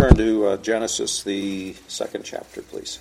turn 0.00 0.16
to 0.16 0.46
uh, 0.46 0.56
Genesis, 0.56 1.22
the 1.24 1.74
second 1.86 2.24
chapter, 2.24 2.62
please. 2.62 3.00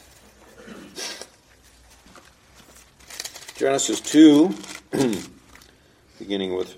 Genesis 3.55 4.01
2, 4.01 4.53
beginning 6.19 6.55
with 6.55 6.75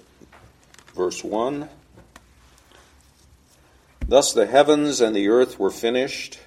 verse 0.95 1.23
1. 1.23 1.67
Thus 4.07 4.33
the 4.33 4.45
heavens 4.45 5.01
and 5.01 5.15
the 5.15 5.27
earth 5.27 5.57
were 5.57 5.71
finished, 5.71 6.39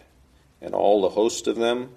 and 0.62 0.72
all 0.72 1.02
the 1.02 1.09
host 1.09 1.48
of 1.48 1.56
them. 1.56 1.91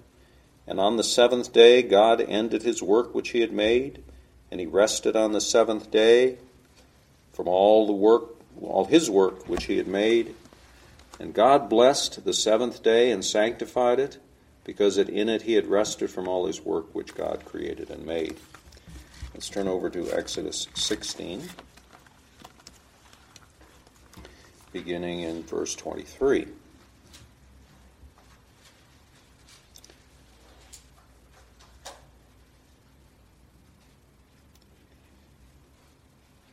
And 0.66 0.80
on 0.80 0.96
the 0.96 1.04
seventh 1.04 1.52
day 1.52 1.82
God 1.82 2.20
ended 2.20 2.64
his 2.64 2.82
work 2.82 3.14
which 3.14 3.28
he 3.28 3.40
had 3.40 3.52
made, 3.52 4.02
and 4.50 4.58
he 4.58 4.66
rested 4.66 5.14
on 5.14 5.30
the 5.30 5.40
seventh 5.40 5.92
day 5.92 6.38
from 7.32 7.46
all 7.46 7.86
the 7.86 7.92
work, 7.92 8.30
all 8.60 8.86
his 8.86 9.08
work 9.08 9.48
which 9.48 9.66
he 9.66 9.76
had 9.76 9.86
made. 9.86 10.34
And 11.18 11.34
God 11.34 11.68
blessed 11.68 12.24
the 12.24 12.32
seventh 12.32 12.82
day 12.82 13.10
and 13.10 13.24
sanctified 13.24 13.98
it, 13.98 14.18
because 14.64 14.98
in 14.98 15.28
it 15.28 15.42
he 15.42 15.54
had 15.54 15.66
rested 15.66 16.10
from 16.10 16.28
all 16.28 16.46
his 16.46 16.60
work 16.60 16.94
which 16.94 17.14
God 17.14 17.44
created 17.44 17.90
and 17.90 18.06
made. 18.06 18.36
Let's 19.34 19.48
turn 19.48 19.68
over 19.68 19.90
to 19.90 20.12
Exodus 20.12 20.68
16, 20.74 21.48
beginning 24.72 25.20
in 25.20 25.42
verse 25.42 25.74
23. 25.74 26.46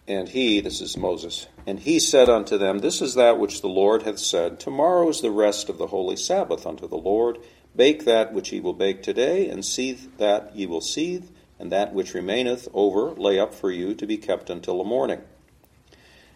And 0.07 0.29
he, 0.29 0.61
this 0.61 0.81
is 0.81 0.95
Moses, 0.95 1.47
and 1.65 1.79
he 1.79 1.99
said 1.99 2.29
unto 2.29 2.59
them, 2.59 2.79
This 2.79 3.01
is 3.01 3.15
that 3.15 3.39
which 3.39 3.61
the 3.61 3.67
Lord 3.67 4.03
hath 4.03 4.19
said, 4.19 4.59
Tomorrow 4.59 5.09
is 5.09 5.21
the 5.21 5.31
rest 5.31 5.67
of 5.67 5.79
the 5.79 5.87
holy 5.87 6.15
Sabbath 6.15 6.67
unto 6.67 6.87
the 6.87 6.95
Lord. 6.95 7.39
Bake 7.75 8.05
that 8.05 8.31
which 8.31 8.51
ye 8.53 8.59
will 8.59 8.73
bake 8.73 9.01
today, 9.01 9.49
and 9.49 9.65
seethe 9.65 10.17
that 10.17 10.55
ye 10.55 10.67
will 10.67 10.81
seethe, 10.81 11.29
and 11.57 11.71
that 11.71 11.91
which 11.91 12.13
remaineth 12.13 12.67
over 12.71 13.11
lay 13.11 13.39
up 13.39 13.55
for 13.55 13.71
you 13.71 13.95
to 13.95 14.05
be 14.05 14.17
kept 14.17 14.51
until 14.51 14.77
the 14.77 14.83
morning. 14.83 15.21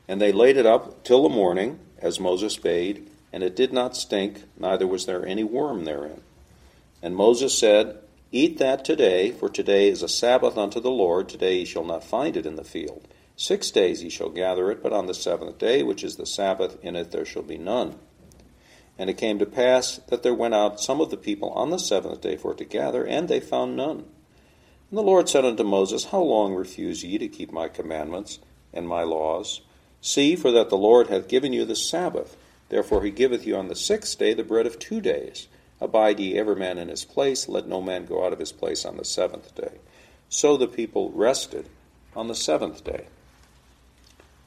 And 0.08 0.20
they 0.20 0.32
laid 0.32 0.58
it 0.58 0.66
up 0.66 1.04
till 1.04 1.22
the 1.22 1.30
morning, 1.30 1.80
as 2.00 2.20
Moses 2.20 2.58
bade, 2.58 3.08
and 3.32 3.44
it 3.44 3.56
did 3.56 3.72
not 3.72 3.96
stink, 3.96 4.46
neither 4.58 4.88
was 4.88 5.06
there 5.06 5.24
any 5.24 5.44
worm 5.44 5.86
therein. 5.86 6.22
And 7.04 7.16
Moses 7.16 7.56
said, 7.56 8.00
Eat 8.32 8.58
that 8.58 8.84
today, 8.84 9.32
for 9.32 9.48
today 9.48 9.90
is 9.90 10.02
a 10.02 10.08
Sabbath 10.08 10.58
unto 10.58 10.80
the 10.80 10.90
Lord, 10.90 11.30
today 11.30 11.60
ye 11.60 11.66
shall 11.66 11.86
not 11.86 12.04
find 12.04 12.36
it 12.36 12.48
in 12.48 12.56
the 12.56 12.64
field. 12.64 13.08
Six 13.42 13.72
days 13.72 14.04
ye 14.04 14.10
shall 14.10 14.28
gather 14.28 14.70
it, 14.70 14.84
but 14.84 14.92
on 14.92 15.06
the 15.06 15.14
seventh 15.14 15.60
day, 15.60 15.82
which 15.82 16.04
is 16.04 16.18
the 16.18 16.26
Sabbath, 16.26 16.78
in 16.84 16.98
it 16.98 17.12
there 17.12 17.24
shall 17.24 17.42
be 17.42 17.58
none. 17.58 17.98
And 18.98 19.10
it 19.10 19.18
came 19.18 19.40
to 19.40 19.46
pass 19.46 19.96
that 20.10 20.24
there 20.24 20.34
went 20.34 20.56
out 20.56 20.82
some 20.82 21.00
of 21.00 21.10
the 21.10 21.16
people 21.16 21.50
on 21.52 21.70
the 21.70 21.80
seventh 21.80 22.20
day 22.20 22.36
for 22.36 22.54
to 22.54 22.66
gather, 22.66 23.08
and 23.08 23.30
they 23.30 23.40
found 23.40 23.78
none. 23.78 24.00
And 24.90 24.98
the 24.98 25.02
Lord 25.02 25.30
said 25.30 25.46
unto 25.46 25.64
Moses, 25.64 26.04
How 26.04 26.20
long 26.20 26.54
refuse 26.54 27.02
ye 27.02 27.18
to 27.18 27.30
keep 27.30 27.50
my 27.50 27.70
commandments 27.70 28.40
and 28.74 28.90
my 28.90 29.04
laws? 29.04 29.62
See, 30.02 30.36
for 30.36 30.52
that 30.52 30.68
the 30.68 30.76
Lord 30.76 31.08
hath 31.08 31.30
given 31.30 31.54
you 31.54 31.64
the 31.64 31.78
Sabbath. 31.78 32.36
Therefore 32.68 33.06
he 33.06 33.10
giveth 33.10 33.48
you 33.48 33.56
on 33.56 33.70
the 33.70 33.76
sixth 33.76 34.20
day 34.20 34.34
the 34.34 34.44
bread 34.44 34.68
of 34.68 34.80
two 34.80 35.00
days. 35.00 35.48
Abide 35.80 36.20
ye 36.20 36.38
every 36.38 36.58
man 36.58 36.78
in 36.78 36.90
his 36.90 37.06
place, 37.06 37.48
let 37.48 37.70
no 37.70 37.82
man 37.82 38.04
go 38.04 38.26
out 38.26 38.34
of 38.34 38.40
his 38.40 38.52
place 38.52 38.84
on 38.84 38.98
the 38.98 39.06
seventh 39.06 39.56
day. 39.56 39.80
So 40.28 40.58
the 40.58 40.68
people 40.68 41.10
rested 41.12 41.70
on 42.18 42.28
the 42.28 42.36
seventh 42.36 42.84
day. 42.84 43.06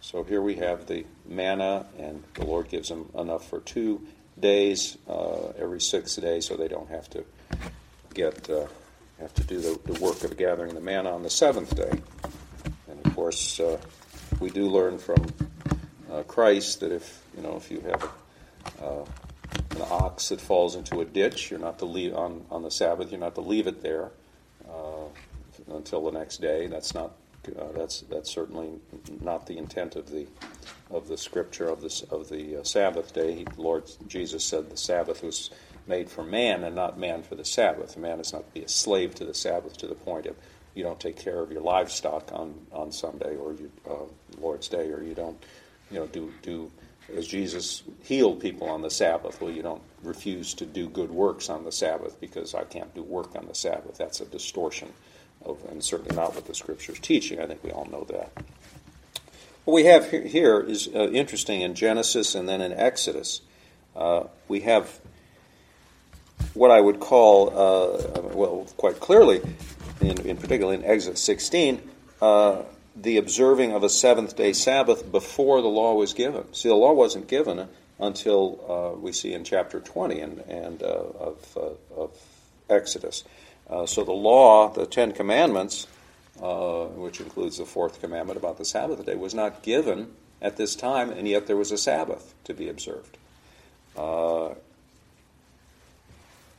So 0.02 0.24
here 0.24 0.42
we 0.42 0.56
have 0.56 0.86
the 0.86 1.06
manna, 1.24 1.86
and 1.96 2.24
the 2.34 2.44
Lord 2.44 2.68
gives 2.68 2.88
them 2.88 3.08
enough 3.16 3.48
for 3.48 3.60
two 3.60 4.04
days 4.38 4.98
uh, 5.08 5.50
every 5.56 5.80
sixth 5.80 6.20
day, 6.20 6.40
so 6.40 6.56
they 6.56 6.66
don't 6.66 6.90
have 6.90 7.08
to 7.10 7.24
get 8.12 8.50
uh, 8.50 8.66
have 9.20 9.32
to 9.34 9.44
do 9.44 9.60
the, 9.60 9.78
the, 9.92 10.00
work 10.00 10.24
of 10.24 10.36
gathering 10.36 10.74
the 10.74 10.80
manna 10.80 11.14
on 11.14 11.22
the 11.22 11.30
seventh 11.30 11.76
day. 11.76 12.02
And 12.90 13.06
of 13.06 13.14
course, 13.14 13.60
uh, 13.60 13.78
we 14.40 14.50
do 14.50 14.66
learn 14.66 14.98
from 14.98 15.24
uh, 16.10 16.24
Christ 16.24 16.80
that 16.80 16.90
if 16.90 17.22
you 17.36 17.44
know 17.44 17.54
if 17.56 17.70
you 17.70 17.80
have 17.82 18.10
a, 18.80 18.84
uh, 18.84 19.04
an 19.70 19.82
ox 19.88 20.30
that 20.30 20.40
falls 20.40 20.74
into 20.74 21.00
a 21.00 21.04
ditch, 21.04 21.48
you're 21.48 21.60
not 21.60 21.78
to 21.78 21.84
leave 21.84 22.16
on 22.16 22.44
on 22.50 22.64
the 22.64 22.72
Sabbath. 22.72 23.12
You're 23.12 23.20
not 23.20 23.36
to 23.36 23.40
leave 23.40 23.68
it 23.68 23.82
there 23.82 24.10
uh, 24.68 25.06
until 25.72 26.04
the 26.10 26.18
next 26.18 26.40
day. 26.40 26.66
That's 26.66 26.92
not 26.92 27.12
uh, 27.48 27.72
that's 27.74 28.02
that's 28.02 28.30
certainly 28.30 28.70
not 29.20 29.46
the 29.46 29.58
intent 29.58 29.96
of 29.96 30.10
the 30.10 30.26
of 30.90 31.08
the 31.08 31.16
scripture 31.16 31.68
of 31.68 31.80
this 31.80 32.02
of 32.02 32.28
the 32.28 32.60
uh, 32.60 32.64
Sabbath 32.64 33.12
day. 33.12 33.34
He, 33.34 33.46
Lord 33.56 33.90
Jesus 34.06 34.44
said 34.44 34.70
the 34.70 34.76
Sabbath 34.76 35.22
was 35.22 35.50
made 35.86 36.10
for 36.10 36.22
man 36.22 36.64
and 36.64 36.76
not 36.76 36.98
man 36.98 37.22
for 37.22 37.34
the 37.34 37.44
Sabbath. 37.44 37.96
A 37.96 38.00
man 38.00 38.20
is 38.20 38.32
not 38.32 38.46
to 38.46 38.54
be 38.54 38.64
a 38.64 38.68
slave 38.68 39.14
to 39.16 39.24
the 39.24 39.34
Sabbath 39.34 39.76
to 39.78 39.86
the 39.86 39.94
point 39.94 40.26
of 40.26 40.36
you 40.74 40.82
don't 40.82 41.00
take 41.00 41.18
care 41.18 41.40
of 41.40 41.52
your 41.52 41.62
livestock 41.62 42.30
on, 42.32 42.54
on 42.72 42.92
Sunday 42.92 43.36
or 43.36 43.52
you, 43.52 43.70
uh, 43.88 44.04
Lord's 44.40 44.68
Day, 44.68 44.90
or 44.90 45.02
you 45.02 45.14
don't 45.14 45.42
you 45.90 45.98
know 45.98 46.06
do 46.06 46.32
do 46.42 46.70
as 47.16 47.26
Jesus 47.26 47.82
healed 48.02 48.40
people 48.40 48.68
on 48.68 48.82
the 48.82 48.90
Sabbath. 48.90 49.40
Well, 49.40 49.50
you 49.50 49.62
don't 49.62 49.82
refuse 50.02 50.54
to 50.54 50.66
do 50.66 50.88
good 50.88 51.10
works 51.10 51.50
on 51.50 51.64
the 51.64 51.72
Sabbath 51.72 52.20
because 52.20 52.54
I 52.54 52.64
can't 52.64 52.94
do 52.94 53.02
work 53.02 53.34
on 53.36 53.46
the 53.46 53.54
Sabbath. 53.54 53.98
That's 53.98 54.20
a 54.20 54.26
distortion 54.26 54.92
and 55.70 55.82
certainly 55.82 56.14
not 56.14 56.34
what 56.34 56.46
the 56.46 56.54
Scripture 56.54 56.92
is 56.92 56.98
teaching. 56.98 57.40
I 57.40 57.46
think 57.46 57.62
we 57.62 57.70
all 57.70 57.86
know 57.86 58.04
that. 58.04 58.32
What 59.64 59.74
we 59.74 59.84
have 59.84 60.10
here 60.10 60.60
is 60.60 60.88
uh, 60.88 61.08
interesting 61.10 61.60
in 61.60 61.74
Genesis 61.74 62.34
and 62.34 62.48
then 62.48 62.60
in 62.60 62.72
Exodus. 62.72 63.42
Uh, 63.94 64.24
we 64.48 64.60
have 64.60 65.00
what 66.54 66.70
I 66.70 66.80
would 66.80 67.00
call, 67.00 67.50
uh, 67.50 68.20
well, 68.34 68.66
quite 68.76 68.98
clearly, 68.98 69.40
in, 70.00 70.18
in 70.26 70.36
particular 70.36 70.74
in 70.74 70.84
Exodus 70.84 71.22
16, 71.22 71.80
uh, 72.20 72.62
the 72.96 73.16
observing 73.16 73.72
of 73.72 73.84
a 73.84 73.88
seventh 73.88 74.36
day 74.36 74.52
Sabbath 74.52 75.10
before 75.10 75.62
the 75.62 75.68
law 75.68 75.94
was 75.94 76.12
given. 76.12 76.52
See, 76.52 76.68
the 76.68 76.74
law 76.74 76.92
wasn't 76.92 77.28
given 77.28 77.68
until 77.98 78.60
uh, 78.68 78.98
we 78.98 79.12
see 79.12 79.32
in 79.32 79.44
chapter 79.44 79.80
20 79.80 80.20
and, 80.20 80.38
and 80.40 80.82
uh, 80.82 80.86
of, 80.86 81.58
of 81.96 82.10
Exodus. 82.68 83.24
Uh, 83.72 83.86
so 83.86 84.04
the 84.04 84.12
law, 84.12 84.68
the 84.68 84.84
Ten 84.84 85.12
Commandments, 85.12 85.86
uh, 86.42 86.84
which 86.84 87.20
includes 87.20 87.56
the 87.56 87.64
fourth 87.64 88.02
commandment 88.02 88.36
about 88.36 88.58
the 88.58 88.66
Sabbath 88.66 89.04
day, 89.06 89.14
was 89.14 89.34
not 89.34 89.62
given 89.62 90.12
at 90.42 90.58
this 90.58 90.76
time, 90.76 91.10
and 91.10 91.26
yet 91.26 91.46
there 91.46 91.56
was 91.56 91.72
a 91.72 91.78
Sabbath 91.78 92.34
to 92.44 92.52
be 92.52 92.68
observed. 92.68 93.16
Uh, 93.96 94.50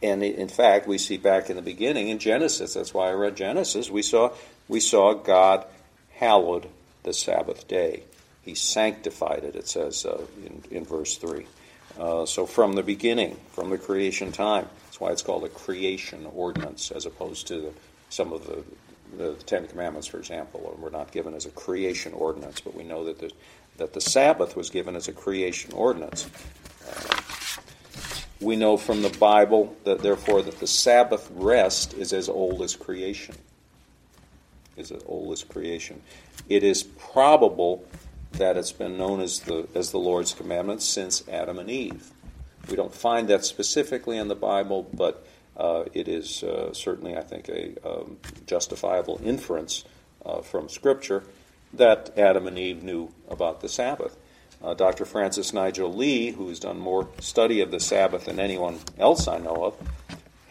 and 0.02 0.24
in 0.24 0.48
fact, 0.48 0.88
we 0.88 0.98
see 0.98 1.18
back 1.18 1.50
in 1.52 1.56
the 1.56 1.62
beginning 1.62 2.08
in 2.08 2.18
Genesis. 2.18 2.74
That's 2.74 2.94
why 2.94 3.10
I 3.10 3.14
read 3.14 3.38
Genesis. 3.38 3.90
We 3.92 4.02
saw 4.02 4.34
we 4.68 4.80
saw 4.80 5.14
God 5.14 5.66
hallowed 6.16 6.68
the 7.04 7.14
Sabbath 7.14 7.68
day. 7.68 8.04
He 8.42 8.56
sanctified 8.56 9.44
it. 9.44 9.56
It 9.56 9.68
says 9.68 10.06
uh, 10.06 10.26
in, 10.46 10.64
in 10.72 10.84
verse 10.84 11.16
three. 11.18 11.46
Uh, 12.00 12.26
so 12.26 12.46
from 12.46 12.74
the 12.74 12.84
beginning, 12.84 13.38
from 13.52 13.70
the 13.70 13.78
creation 13.78 14.32
time, 14.32 14.68
that's 14.86 15.00
why 15.00 15.12
it's 15.12 15.22
called 15.22 15.44
a 15.44 15.50
creation 15.50 16.26
ordinance, 16.34 16.92
as 16.92 17.06
opposed 17.06 17.48
to 17.48 17.74
some 18.10 18.34
of 18.34 18.46
the, 18.48 18.64
the 19.18 19.34
Ten 19.44 19.68
Commandments, 19.68 20.08
for 20.08 20.18
example, 20.18 20.76
were 20.80 20.90
not 20.90 21.12
given 21.12 21.34
as 21.34 21.46
a 21.46 21.52
creation 21.52 22.14
ordinance, 22.14 22.62
but 22.62 22.76
we 22.76 22.84
know 22.84 23.06
that 23.06 23.20
the, 23.20 23.32
that 23.78 23.94
the 23.94 24.02
Sabbath 24.02 24.56
was 24.56 24.70
given 24.70 24.96
as 24.96 25.08
a 25.08 25.14
creation 25.14 25.72
ordinance. 25.74 26.30
Uh, 26.88 27.22
we 28.42 28.56
know 28.56 28.78
from 28.78 29.02
the 29.02 29.10
Bible 29.10 29.76
that 29.84 30.02
therefore 30.02 30.42
that 30.42 30.60
the 30.60 30.68
Sabbath 30.68 31.30
rest 31.34 31.94
is 31.94 32.12
as 32.12 32.28
old 32.28 32.62
as 32.62 32.76
creation. 32.76 33.36
Is 34.76 34.92
as 34.92 35.04
old 35.06 35.32
as 35.32 35.44
creation. 35.44 36.02
It 36.50 36.64
is 36.64 36.84
probable 36.84 37.86
that 38.34 38.58
it's 38.58 38.72
been 38.72 38.98
known 38.98 39.22
as 39.22 39.42
the, 39.42 39.68
as 39.76 39.92
the 39.92 40.00
Lord's 40.00 40.34
commandments 40.34 40.86
since 40.86 41.28
Adam 41.28 41.60
and 41.60 41.70
Eve. 41.70 42.12
We 42.70 42.76
don't 42.76 42.94
find 42.94 43.28
that 43.28 43.46
specifically 43.46 44.18
in 44.18 44.28
the 44.28 44.36
Bible, 44.36 44.88
but 44.94 45.26
uh, 45.56 45.84
it 45.94 46.08
is 46.08 46.44
uh, 46.44 46.74
certainly, 46.74 47.16
I 47.16 47.22
think, 47.22 47.50
a 47.50 47.76
um, 47.88 48.18
justifiable 48.48 49.22
inference 49.24 49.86
uh, 50.26 50.42
from 50.42 50.70
Scripture 50.70 51.24
that 51.74 52.18
Adam 52.18 52.48
and 52.48 52.58
Eve 52.58 52.84
knew 52.84 53.10
about 53.30 53.62
the 53.62 53.70
Sabbath. 53.70 54.18
Uh, 54.64 54.74
Dr. 54.74 55.06
Francis 55.06 55.54
Nigel 55.54 55.94
Lee, 55.94 56.32
who 56.32 56.48
has 56.48 56.60
done 56.60 56.80
more 56.80 57.10
study 57.20 57.62
of 57.62 57.72
the 57.72 57.80
Sabbath 57.80 58.26
than 58.26 58.40
anyone 58.40 58.80
else 58.98 59.28
I 59.28 59.38
know 59.38 59.66
of, 59.66 59.90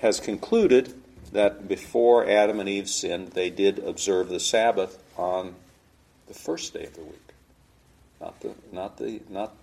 has 0.00 0.20
concluded 0.20 0.93
that 1.32 1.67
before 1.67 2.29
Adam 2.29 2.61
and 2.61 2.69
Eve 2.69 2.88
sinned, 2.88 3.29
they 3.29 3.49
did 3.49 3.79
observe 3.79 4.29
the 4.29 4.40
Sabbath 4.40 5.02
on 5.17 5.55
the 6.29 6.34
first 6.34 6.75
day 6.75 6.84
of 6.84 6.94
the 6.94 7.02
week 7.02 7.31
not 8.22 8.40
the 8.40 8.54
not 8.70 8.96
the 8.96 9.20
not 9.28 9.54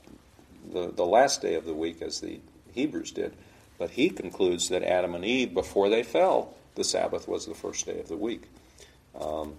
the, 0.72 0.92
the 0.92 1.06
last 1.06 1.42
day 1.42 1.56
of 1.56 1.66
the 1.66 1.74
week 1.74 2.02
as 2.02 2.20
the 2.20 2.40
Hebrews 2.74 3.12
did, 3.12 3.34
but 3.78 3.92
he 3.92 4.10
concludes 4.10 4.70
that 4.70 4.84
Adam 4.84 5.16
and 5.16 5.26
Eve, 5.26 5.54
before 5.54 5.90
they 5.90 6.04
fell, 6.04 6.54
the 6.76 6.84
Sabbath 6.84 7.28
was 7.28 7.46
the 7.46 7.56
first 7.56 7.86
day 7.86 8.00
of 8.00 8.10
the 8.10 8.18
week. 8.18 8.44
Um, 9.20 9.56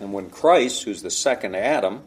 and 0.00 0.12
when 0.12 0.30
Christ, 0.30 0.84
who's 0.84 1.02
the 1.02 1.10
second 1.10 1.56
Adam, 1.56 2.02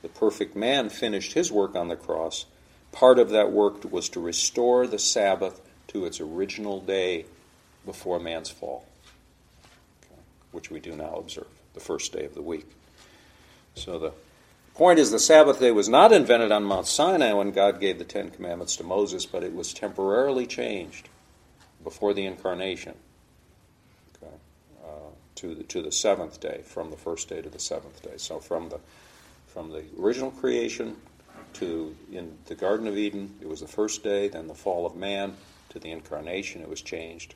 the 0.00 0.08
perfect 0.08 0.56
man, 0.56 0.88
finished 0.88 1.34
his 1.34 1.52
work 1.52 1.76
on 1.76 1.88
the 1.88 1.96
cross, 1.96 2.46
part 2.90 3.18
of 3.18 3.30
that 3.30 3.52
work 3.52 3.90
was 3.90 4.08
to 4.10 4.20
restore 4.20 4.86
the 4.86 4.98
Sabbath 4.98 5.60
to 5.88 6.06
its 6.06 6.20
original 6.20 6.80
day 6.80 7.26
before 7.84 8.18
man's 8.18 8.50
fall, 8.50 8.86
okay, 10.04 10.20
which 10.52 10.70
we 10.70 10.80
do 10.80 10.96
now 10.96 11.14
observe, 11.16 11.46
the 11.74 11.80
first 11.80 12.12
day 12.12 12.24
of 12.24 12.34
the 12.34 12.42
week. 12.42 12.66
So 13.74 13.98
the 13.98 14.12
point 14.74 14.98
is 14.98 15.10
the 15.10 15.18
Sabbath 15.18 15.60
day 15.60 15.70
was 15.70 15.88
not 15.88 16.12
invented 16.12 16.52
on 16.52 16.64
Mount 16.64 16.86
Sinai 16.86 17.32
when 17.32 17.50
God 17.50 17.80
gave 17.80 17.98
the 17.98 18.04
Ten 18.04 18.30
Commandments 18.30 18.76
to 18.76 18.84
Moses, 18.84 19.26
but 19.26 19.42
it 19.42 19.54
was 19.54 19.72
temporarily 19.72 20.46
changed 20.46 21.08
before 21.82 22.14
the 22.14 22.26
incarnation 22.26 22.94
okay, 24.16 24.34
uh, 24.84 25.10
to, 25.36 25.54
the, 25.54 25.62
to 25.64 25.82
the 25.82 25.92
seventh 25.92 26.40
day, 26.40 26.62
from 26.64 26.90
the 26.90 26.96
first 26.96 27.28
day 27.28 27.42
to 27.42 27.50
the 27.50 27.58
seventh 27.58 28.02
day. 28.02 28.16
So 28.16 28.38
from 28.38 28.68
the, 28.68 28.78
from 29.46 29.70
the 29.70 29.84
original 30.00 30.30
creation 30.30 30.96
to 31.54 31.94
in 32.10 32.38
the 32.46 32.54
Garden 32.54 32.86
of 32.86 32.96
Eden, 32.96 33.34
it 33.40 33.48
was 33.48 33.60
the 33.60 33.68
first 33.68 34.02
day, 34.02 34.28
then 34.28 34.46
the 34.46 34.54
fall 34.54 34.86
of 34.86 34.96
man, 34.96 35.36
to 35.70 35.78
the 35.78 35.90
incarnation, 35.90 36.62
it 36.62 36.68
was 36.68 36.80
changed 36.82 37.34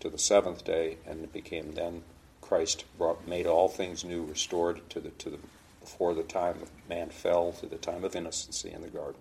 to 0.00 0.08
the 0.08 0.18
seventh 0.18 0.64
day, 0.64 0.98
and 1.06 1.24
it 1.24 1.32
became 1.32 1.72
then 1.72 2.02
Christ 2.40 2.84
brought, 2.96 3.26
made 3.26 3.46
all 3.46 3.68
things 3.68 4.04
new, 4.04 4.24
restored 4.24 4.88
to 4.90 5.00
the 5.00 5.10
to 5.10 5.30
the 5.30 5.38
before 5.86 6.14
the 6.14 6.24
time 6.24 6.60
of 6.60 6.70
man 6.88 7.08
fell 7.10 7.52
to 7.52 7.66
the 7.66 7.76
time 7.76 8.02
of 8.02 8.16
innocency 8.16 8.72
in 8.72 8.82
the 8.82 8.88
garden. 8.88 9.20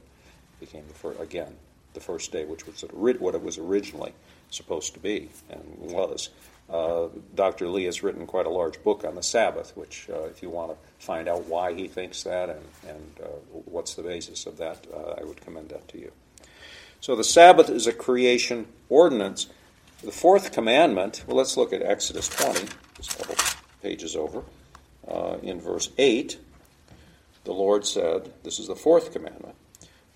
Became 0.59 0.87
the 0.87 0.95
first, 0.95 1.19
again 1.19 1.55
the 1.93 1.99
first 1.99 2.31
day, 2.31 2.43
which 2.43 2.65
was 2.65 2.81
what 2.91 3.35
it 3.35 3.43
was 3.43 3.57
originally 3.59 4.13
supposed 4.49 4.93
to 4.95 4.99
be 4.99 5.29
and 5.49 5.63
was. 5.77 6.29
Uh, 6.67 7.07
Dr. 7.35 7.67
Lee 7.67 7.83
has 7.83 8.01
written 8.01 8.25
quite 8.25 8.47
a 8.47 8.49
large 8.49 8.81
book 8.83 9.05
on 9.05 9.13
the 9.13 9.21
Sabbath, 9.21 9.77
which, 9.77 10.09
uh, 10.11 10.23
if 10.23 10.41
you 10.41 10.49
want 10.49 10.71
to 10.71 10.77
find 11.05 11.27
out 11.27 11.45
why 11.45 11.73
he 11.73 11.87
thinks 11.87 12.23
that 12.23 12.49
and, 12.49 12.65
and 12.87 13.19
uh, 13.23 13.27
what's 13.65 13.93
the 13.93 14.01
basis 14.01 14.47
of 14.47 14.57
that, 14.57 14.85
uh, 14.91 15.13
I 15.19 15.23
would 15.23 15.41
commend 15.41 15.69
that 15.69 15.87
to 15.89 15.99
you. 15.99 16.11
So 17.01 17.15
the 17.15 17.23
Sabbath 17.23 17.69
is 17.69 17.85
a 17.85 17.93
creation 17.93 18.65
ordinance. 18.89 19.47
The 20.01 20.11
fourth 20.11 20.51
commandment, 20.51 21.23
well, 21.27 21.37
let's 21.37 21.55
look 21.55 21.71
at 21.71 21.83
Exodus 21.83 22.27
20, 22.29 22.67
just 22.97 23.13
a 23.13 23.17
couple 23.17 23.35
pages 23.83 24.15
over. 24.15 24.43
Uh, 25.07 25.37
in 25.43 25.61
verse 25.61 25.91
8, 25.99 26.39
the 27.45 27.53
Lord 27.53 27.85
said, 27.85 28.33
This 28.43 28.59
is 28.59 28.67
the 28.67 28.75
fourth 28.75 29.13
commandment 29.13 29.55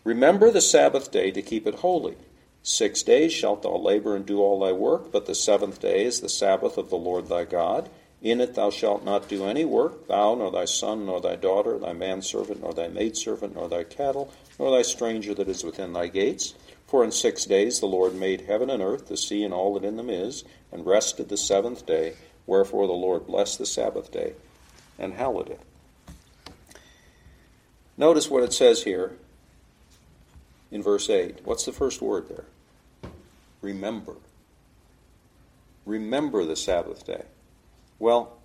Remember 0.03 0.49
the 0.49 0.61
Sabbath 0.61 1.11
day 1.11 1.29
to 1.31 1.41
keep 1.41 1.67
it 1.67 1.75
holy. 1.75 2.15
Six 2.63 3.03
days 3.03 3.31
shalt 3.31 3.63
thou 3.63 3.77
labor 3.77 4.15
and 4.15 4.25
do 4.25 4.41
all 4.41 4.59
thy 4.59 4.71
work, 4.71 5.11
but 5.11 5.25
the 5.25 5.35
seventh 5.35 5.81
day 5.81 6.03
is 6.05 6.19
the 6.19 6.29
Sabbath 6.29 6.77
of 6.77 6.89
the 6.89 6.97
Lord 6.97 7.27
thy 7.27 7.45
God. 7.45 7.89
In 8.21 8.41
it 8.41 8.55
thou 8.55 8.69
shalt 8.69 9.05
not 9.05 9.29
do 9.29 9.45
any 9.45 9.63
work, 9.63 10.07
thou, 10.07 10.35
nor 10.35 10.51
thy 10.51 10.65
son, 10.65 11.05
nor 11.05 11.21
thy 11.21 11.35
daughter, 11.35 11.77
thy 11.77 11.93
manservant, 11.93 12.61
nor 12.61 12.73
thy 12.73 12.87
maidservant, 12.87 13.55
nor 13.55 13.69
thy 13.69 13.83
cattle, 13.83 14.33
nor 14.57 14.71
thy 14.71 14.81
stranger 14.81 15.33
that 15.35 15.47
is 15.47 15.63
within 15.63 15.93
thy 15.93 16.07
gates. 16.07 16.53
For 16.87 17.03
in 17.03 17.11
six 17.11 17.45
days 17.45 17.79
the 17.79 17.85
Lord 17.85 18.15
made 18.15 18.41
heaven 18.41 18.69
and 18.69 18.81
earth, 18.81 19.07
the 19.07 19.15
sea 19.15 19.43
and 19.43 19.53
all 19.53 19.75
that 19.75 19.85
in 19.85 19.95
them 19.95 20.09
is, 20.09 20.43
and 20.71 20.85
rested 20.85 21.29
the 21.29 21.37
seventh 21.37 21.85
day. 21.85 22.15
Wherefore 22.45 22.87
the 22.87 22.93
Lord 22.93 23.27
blessed 23.27 23.59
the 23.59 23.65
Sabbath 23.65 24.11
day 24.11 24.33
and 24.97 25.13
hallowed 25.13 25.49
it. 25.49 25.61
Notice 28.00 28.30
what 28.30 28.44
it 28.44 28.54
says 28.54 28.84
here 28.84 29.18
in 30.72 30.81
verse 30.81 31.10
8. 31.10 31.42
What's 31.44 31.66
the 31.66 31.74
first 31.74 32.01
word 32.01 32.30
there? 32.30 32.46
Remember. 33.62 34.16
Remember 35.86 36.46
the 36.46 36.56
Sabbath 36.56 37.06
day. 37.06 37.25
Well, 38.00 38.38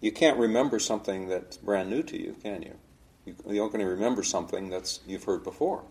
you 0.00 0.10
can't 0.10 0.36
remember 0.36 0.80
something 0.80 1.28
that's 1.28 1.56
brand 1.58 1.90
new 1.90 2.02
to 2.02 2.20
you, 2.20 2.34
can 2.42 2.62
you? 2.62 2.74
You're 3.46 3.66
not 3.66 3.72
going 3.72 3.84
to 3.84 3.90
remember 3.92 4.24
something 4.24 4.68
that's 4.68 4.98
you've 5.06 5.22
heard 5.22 5.44
before. 5.44 5.84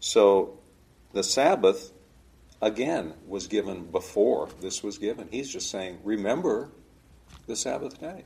So 0.00 0.58
the 1.12 1.22
Sabbath, 1.22 1.92
again, 2.60 3.14
was 3.28 3.46
given 3.46 3.84
before 3.92 4.48
this 4.60 4.82
was 4.82 4.98
given. 4.98 5.28
He's 5.30 5.48
just 5.48 5.70
saying, 5.70 6.00
remember 6.02 6.70
the 7.46 7.54
Sabbath 7.54 8.00
day. 8.00 8.24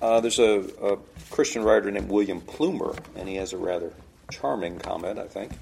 Uh, 0.00 0.20
there's 0.20 0.38
a, 0.38 0.64
a, 0.82 0.98
Christian 1.30 1.62
writer 1.62 1.90
named 1.90 2.10
William 2.10 2.40
Plumer, 2.40 2.94
and 3.16 3.28
he 3.28 3.36
has 3.36 3.52
a 3.52 3.56
rather 3.56 3.92
charming 4.30 4.78
comment, 4.78 5.18
I 5.18 5.26
think. 5.26 5.52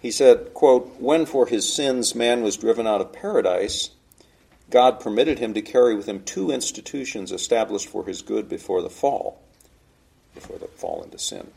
He 0.00 0.10
said, 0.10 0.54
quote, 0.54 1.00
When 1.00 1.26
for 1.26 1.46
his 1.46 1.70
sins 1.70 2.14
man 2.14 2.42
was 2.42 2.56
driven 2.56 2.86
out 2.86 3.00
of 3.00 3.12
paradise, 3.12 3.90
God 4.70 5.00
permitted 5.00 5.38
him 5.38 5.54
to 5.54 5.62
carry 5.62 5.94
with 5.94 6.06
him 6.06 6.22
two 6.22 6.50
institutions 6.50 7.32
established 7.32 7.88
for 7.88 8.06
his 8.06 8.22
good 8.22 8.48
before 8.48 8.82
the 8.82 8.90
fall, 8.90 9.42
before 10.34 10.58
the 10.58 10.68
fall 10.68 11.02
into 11.02 11.18
sin. 11.18 11.50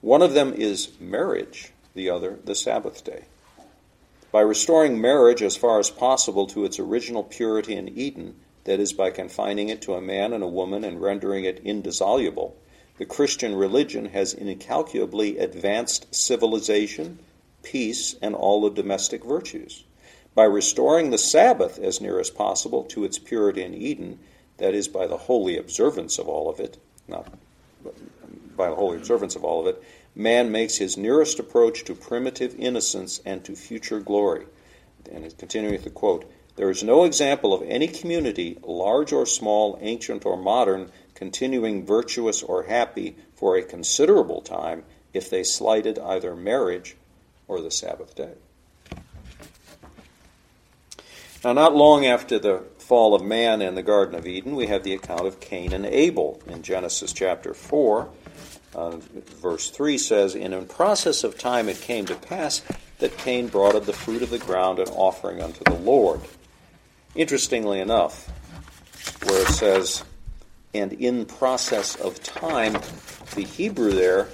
One 0.00 0.20
of 0.20 0.34
them 0.34 0.52
is 0.52 0.90
marriage, 1.00 1.72
the 1.94 2.10
other, 2.10 2.38
the 2.44 2.54
Sabbath 2.54 3.04
day. 3.04 3.24
By 4.32 4.40
restoring 4.40 5.00
marriage 5.00 5.42
as 5.42 5.56
far 5.56 5.78
as 5.78 5.90
possible 5.90 6.46
to 6.48 6.64
its 6.64 6.80
original 6.80 7.22
purity 7.22 7.74
in 7.74 7.96
Eden, 7.96 8.34
that 8.64 8.80
is, 8.80 8.92
by 8.92 9.10
confining 9.10 9.68
it 9.68 9.82
to 9.82 9.94
a 9.94 10.00
man 10.00 10.32
and 10.32 10.42
a 10.42 10.48
woman 10.48 10.84
and 10.84 11.00
rendering 11.00 11.44
it 11.44 11.60
indissoluble, 11.64 12.56
the 12.98 13.04
Christian 13.04 13.54
religion 13.54 14.06
has 14.06 14.34
incalculably 14.34 15.38
advanced 15.38 16.14
civilization, 16.14 17.18
peace, 17.62 18.14
and 18.22 18.34
all 18.34 18.60
the 18.62 18.70
domestic 18.70 19.24
virtues. 19.24 19.84
By 20.34 20.44
restoring 20.44 21.10
the 21.10 21.18
Sabbath 21.18 21.78
as 21.78 22.00
near 22.00 22.18
as 22.18 22.30
possible 22.30 22.84
to 22.84 23.04
its 23.04 23.18
purity 23.18 23.62
in 23.62 23.74
Eden, 23.74 24.18
that 24.58 24.74
is, 24.74 24.88
by 24.88 25.06
the 25.06 25.16
holy 25.16 25.56
observance 25.56 26.18
of 26.18 26.28
all 26.28 26.48
of 26.48 26.60
it, 26.60 26.78
not 27.08 27.26
by 28.56 28.68
the 28.68 28.76
holy 28.76 28.96
observance 28.96 29.36
of 29.36 29.44
all 29.44 29.60
of 29.60 29.66
it, 29.66 29.82
man 30.14 30.50
makes 30.52 30.76
his 30.76 30.96
nearest 30.96 31.38
approach 31.38 31.84
to 31.84 31.94
primitive 31.94 32.54
innocence 32.58 33.20
and 33.24 33.44
to 33.44 33.56
future 33.56 34.00
glory. 34.00 34.46
And 35.10 35.36
continuing 35.36 35.74
with 35.74 35.84
the 35.84 35.90
quote, 35.90 36.30
there 36.56 36.70
is 36.70 36.82
no 36.82 37.04
example 37.04 37.52
of 37.52 37.62
any 37.62 37.88
community, 37.88 38.58
large 38.62 39.12
or 39.12 39.26
small, 39.26 39.78
ancient 39.80 40.24
or 40.24 40.36
modern, 40.36 40.90
continuing 41.14 41.84
virtuous 41.84 42.42
or 42.42 42.64
happy 42.64 43.16
for 43.34 43.56
a 43.56 43.62
considerable 43.62 44.40
time 44.40 44.84
if 45.12 45.30
they 45.30 45.42
slighted 45.42 45.98
either 45.98 46.36
marriage 46.36 46.96
or 47.48 47.60
the 47.60 47.70
Sabbath 47.70 48.14
day. 48.14 48.34
Now, 51.42 51.52
not 51.52 51.74
long 51.74 52.06
after 52.06 52.38
the 52.38 52.64
fall 52.78 53.14
of 53.14 53.22
man 53.22 53.60
in 53.60 53.74
the 53.74 53.82
Garden 53.82 54.14
of 54.14 54.26
Eden, 54.26 54.56
we 54.56 54.66
have 54.68 54.82
the 54.82 54.94
account 54.94 55.26
of 55.26 55.40
Cain 55.40 55.72
and 55.72 55.84
Abel 55.84 56.40
in 56.46 56.62
Genesis 56.62 57.12
chapter 57.12 57.52
4. 57.52 58.08
Uh, 58.74 58.96
verse 59.40 59.70
3 59.70 59.98
says, 59.98 60.34
And 60.34 60.54
in 60.54 60.66
process 60.66 61.22
of 61.22 61.38
time 61.38 61.68
it 61.68 61.80
came 61.80 62.06
to 62.06 62.14
pass 62.14 62.62
that 62.98 63.18
Cain 63.18 63.48
brought 63.48 63.74
of 63.74 63.86
the 63.86 63.92
fruit 63.92 64.22
of 64.22 64.30
the 64.30 64.38
ground 64.38 64.78
an 64.78 64.88
offering 64.88 65.42
unto 65.42 65.62
the 65.64 65.74
Lord. 65.74 66.20
Interestingly 67.14 67.80
enough, 67.80 68.28
where 69.24 69.42
it 69.42 69.48
says, 69.48 70.04
and 70.74 70.92
in 70.94 71.26
process 71.26 71.94
of 71.94 72.20
time, 72.22 72.72
the 73.36 73.44
Hebrew 73.44 73.92
there, 73.92 74.28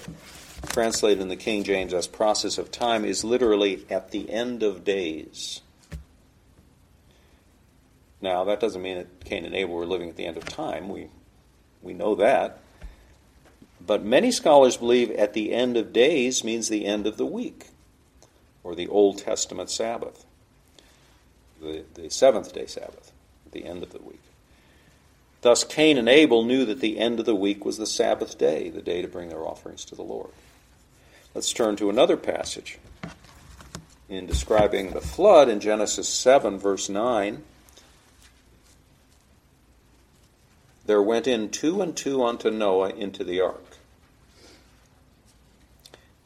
translated 0.69 1.21
in 1.21 1.29
the 1.29 1.37
King 1.37 1.63
James 1.63 1.93
as 1.93 2.07
process 2.07 2.57
of 2.57 2.71
time, 2.71 3.05
is 3.05 3.23
literally 3.23 3.85
at 3.91 4.13
the 4.13 4.31
end 4.31 4.63
of 4.63 4.85
days. 4.85 5.61
Now, 8.23 8.45
that 8.45 8.61
doesn't 8.61 8.83
mean 8.83 8.99
that 8.99 9.25
Cain 9.25 9.45
and 9.45 9.55
Abel 9.55 9.75
were 9.75 9.87
living 9.87 10.09
at 10.09 10.17
the 10.17 10.27
end 10.27 10.37
of 10.37 10.45
time. 10.45 10.89
We, 10.89 11.09
we 11.83 11.93
know 11.93 12.15
that. 12.15 12.61
But 13.87 14.05
many 14.05 14.31
scholars 14.31 14.77
believe 14.77 15.11
at 15.11 15.33
the 15.33 15.53
end 15.53 15.77
of 15.77 15.93
days 15.93 16.45
means 16.45 16.69
the 16.69 16.87
end 16.87 17.07
of 17.07 17.17
the 17.17 17.27
week, 17.27 17.69
or 18.63 18.75
the 18.75 18.89
Old 18.89 19.19
Testament 19.19 19.71
Sabbath, 19.71 20.27
the, 21.61 21.85
the 21.95 22.11
seventh 22.11 22.53
day 22.53 22.67
Sabbath, 22.67 23.13
at 23.47 23.53
the 23.53 23.65
end 23.65 23.83
of 23.83 23.93
the 23.93 24.03
week. 24.03 24.21
Thus, 25.43 25.65
Cain 25.65 25.97
and 25.97 26.09
Abel 26.09 26.45
knew 26.45 26.65
that 26.67 26.81
the 26.81 26.99
end 26.99 27.19
of 27.19 27.27
the 27.27 27.35
week 27.35 27.65
was 27.65 27.79
the 27.79 27.87
Sabbath 27.87 28.37
day, 28.37 28.69
the 28.69 28.83
day 28.83 29.01
to 29.01 29.09
bring 29.09 29.31
their 29.31 29.47
offerings 29.47 29.85
to 29.87 29.95
the 29.95 30.03
Lord. 30.03 30.31
Let's 31.35 31.53
turn 31.53 31.77
to 31.77 31.89
another 31.89 32.17
passage. 32.17 32.79
In 34.09 34.27
describing 34.27 34.91
the 34.91 35.01
flood 35.01 35.49
in 35.49 35.61
Genesis 35.61 36.09
7, 36.09 36.59
verse 36.59 36.89
9, 36.89 37.43
there 40.85 41.01
went 41.01 41.29
in 41.29 41.51
two 41.51 41.81
and 41.81 41.97
two 41.97 42.25
unto 42.25 42.51
Noah 42.51 42.91
into 42.91 43.23
the 43.23 43.41
ark, 43.41 43.77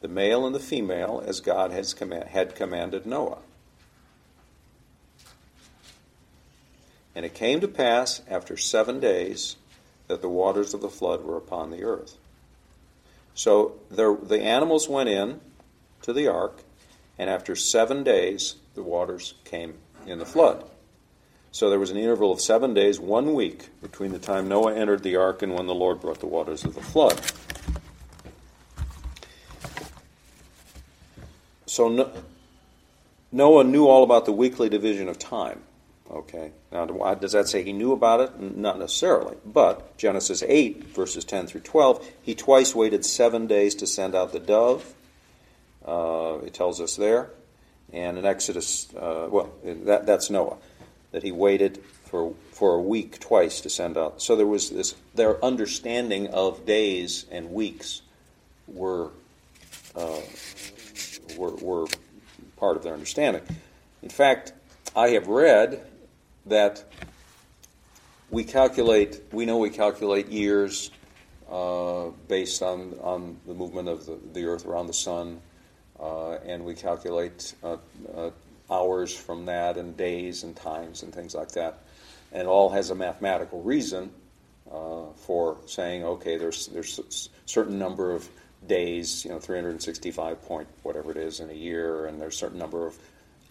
the 0.01 0.07
male 0.07 0.45
and 0.45 0.55
the 0.55 0.59
female, 0.59 1.23
as 1.25 1.39
God 1.39 1.71
has 1.71 1.93
command, 1.93 2.29
had 2.29 2.55
commanded 2.55 3.05
Noah. 3.05 3.37
And 7.15 7.25
it 7.25 7.33
came 7.33 7.61
to 7.61 7.67
pass 7.67 8.21
after 8.29 8.57
seven 8.57 8.99
days 8.99 9.55
that 10.07 10.21
the 10.21 10.29
waters 10.29 10.73
of 10.73 10.81
the 10.81 10.89
flood 10.89 11.23
were 11.23 11.37
upon 11.37 11.71
the 11.71 11.83
earth. 11.83 12.17
So 13.33 13.75
there, 13.89 14.15
the 14.15 14.41
animals 14.41 14.87
went 14.87 15.09
in 15.09 15.39
to 16.01 16.13
the 16.13 16.27
ark, 16.27 16.61
and 17.17 17.29
after 17.29 17.55
seven 17.55 18.03
days 18.03 18.55
the 18.75 18.83
waters 18.83 19.33
came 19.43 19.75
in 20.05 20.19
the 20.19 20.25
flood. 20.25 20.63
So 21.51 21.69
there 21.69 21.79
was 21.79 21.89
an 21.89 21.97
interval 21.97 22.33
of 22.33 22.41
seven 22.41 22.73
days, 22.73 22.99
one 22.99 23.33
week, 23.33 23.69
between 23.81 24.11
the 24.11 24.19
time 24.19 24.49
Noah 24.49 24.75
entered 24.75 25.03
the 25.03 25.15
ark 25.15 25.41
and 25.41 25.53
when 25.53 25.67
the 25.67 25.73
Lord 25.73 26.01
brought 26.01 26.19
the 26.19 26.27
waters 26.27 26.65
of 26.65 26.75
the 26.75 26.81
flood. 26.81 27.19
So 31.65 32.11
Noah 33.31 33.63
knew 33.63 33.87
all 33.87 34.03
about 34.03 34.25
the 34.25 34.31
weekly 34.33 34.69
division 34.69 35.07
of 35.07 35.17
time. 35.17 35.61
Okay. 36.15 36.51
Now, 36.71 36.85
does 36.85 37.33
that 37.33 37.49
say 37.49 37.63
he 37.63 37.73
knew 37.73 37.91
about 37.91 38.21
it? 38.21 38.39
Not 38.39 38.79
necessarily. 38.79 39.35
But 39.45 39.97
Genesis 39.97 40.43
8, 40.47 40.85
verses 40.95 41.25
10 41.25 41.47
through 41.47 41.61
12, 41.61 42.07
he 42.21 42.35
twice 42.35 42.73
waited 42.73 43.05
seven 43.05 43.47
days 43.47 43.75
to 43.75 43.87
send 43.87 44.15
out 44.15 44.31
the 44.31 44.39
dove. 44.39 44.93
Uh, 45.85 46.39
it 46.45 46.53
tells 46.53 46.79
us 46.79 46.95
there. 46.95 47.31
And 47.91 48.17
in 48.17 48.25
Exodus, 48.25 48.87
uh, 48.95 49.27
well, 49.29 49.51
that, 49.63 50.05
that's 50.05 50.29
Noah 50.29 50.57
that 51.11 51.23
he 51.23 51.31
waited 51.31 51.81
for 52.05 52.33
for 52.51 52.75
a 52.75 52.81
week 52.81 53.21
twice 53.21 53.61
to 53.61 53.69
send 53.69 53.97
out. 53.97 54.21
So 54.21 54.35
there 54.35 54.45
was 54.45 54.69
this 54.69 54.95
their 55.13 55.43
understanding 55.43 56.27
of 56.27 56.65
days 56.65 57.25
and 57.31 57.51
weeks 57.51 58.01
were 58.67 59.11
uh, 59.95 60.19
were, 61.37 61.55
were 61.55 61.87
part 62.57 62.75
of 62.75 62.83
their 62.83 62.93
understanding. 62.93 63.43
In 64.03 64.09
fact, 64.09 64.51
I 64.93 65.09
have 65.09 65.27
read 65.27 65.81
that 66.45 66.83
we 68.29 68.43
calculate 68.43 69.21
we 69.31 69.45
know 69.45 69.57
we 69.57 69.69
calculate 69.69 70.29
years 70.29 70.91
uh, 71.49 72.05
based 72.27 72.61
on 72.61 72.93
on 73.01 73.37
the 73.45 73.53
movement 73.53 73.87
of 73.87 74.05
the, 74.05 74.17
the 74.33 74.45
Earth 74.45 74.65
around 74.65 74.87
the 74.87 74.93
sun, 74.93 75.39
uh, 75.99 76.33
and 76.45 76.65
we 76.65 76.73
calculate 76.73 77.53
uh, 77.63 77.77
uh 78.15 78.31
hours 78.69 79.15
from 79.15 79.45
that 79.45 79.77
and 79.77 79.95
days 79.95 80.43
and 80.43 80.55
times 80.55 81.03
and 81.03 81.13
things 81.13 81.35
like 81.35 81.51
that. 81.51 81.83
And 82.31 82.41
it 82.41 82.47
all 82.47 82.69
has 82.71 82.89
a 82.89 82.95
mathematical 82.95 83.61
reason 83.61 84.11
uh, 84.71 85.03
for 85.15 85.57
saying, 85.67 86.03
okay, 86.03 86.37
there's 86.37 86.67
there's 86.67 86.99
a 86.99 87.03
certain 87.45 87.77
number 87.77 88.11
of 88.11 88.27
days, 88.67 89.23
you 89.23 89.31
know, 89.31 89.39
365 89.39 90.41
point 90.43 90.67
whatever 90.83 91.11
it 91.11 91.17
is 91.17 91.39
in 91.39 91.49
a 91.49 91.53
year, 91.53 92.07
and 92.07 92.19
there's 92.19 92.35
a 92.35 92.37
certain 92.37 92.59
number 92.59 92.87
of 92.87 92.97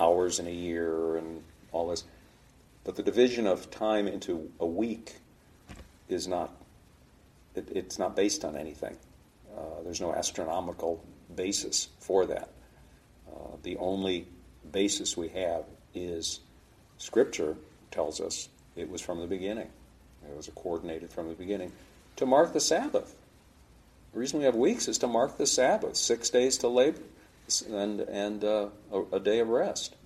hours 0.01 0.41
in 0.41 0.47
a 0.47 0.51
year, 0.51 1.17
and 1.17 1.43
all 1.73 1.89
this. 1.89 2.05
But 2.85 2.97
the 2.97 3.03
division 3.03 3.47
of 3.47 3.71
time 3.71 4.07
into 4.07 4.51
a 4.61 4.67
week 4.67 5.15
is 6.09 6.29
not. 6.29 6.55
It, 7.55 7.69
it's 7.75 7.99
not 7.99 8.17
based 8.17 8.45
on 8.45 8.57
anything. 8.57 8.97
Uh, 9.57 9.83
there's 9.85 10.01
no 10.01 10.13
astronomical 10.13 11.03
basis 11.35 11.89
for 12.01 12.27
that. 12.27 12.51
Uh, 13.29 13.57
the 13.63 13.77
only 13.77 14.27
basis 14.71 15.17
we 15.17 15.29
have 15.29 15.65
is 15.95 16.41
Scripture 16.99 17.57
tells 17.91 18.21
us 18.21 18.49
it 18.77 18.91
was 18.91 19.01
from 19.01 19.21
the 19.21 19.27
beginning. 19.27 19.69
It 20.29 20.37
was 20.37 20.51
coordinated 20.55 21.13
from 21.13 21.29
the 21.29 21.35
beginning 21.35 21.73
to 22.17 22.27
mark 22.27 22.53
the 22.53 22.61
Sabbath. 22.61 23.15
The 24.13 24.21
reason 24.21 24.39
we 24.39 24.45
have 24.45 24.55
weeks 24.55 24.89
is 24.89 24.99
to 24.99 25.07
mark 25.07 25.39
the 25.39 25.47
Sabbath, 25.47 25.97
six 25.97 26.31
days 26.31 26.59
to 26.59 26.69
labor 26.69 27.01
and 27.71 28.01
and 28.01 28.45
uh, 28.45 28.69
a, 28.93 29.03
a, 29.13 29.21
day 29.21 29.41
of 29.41 29.49
rest. 29.49 29.97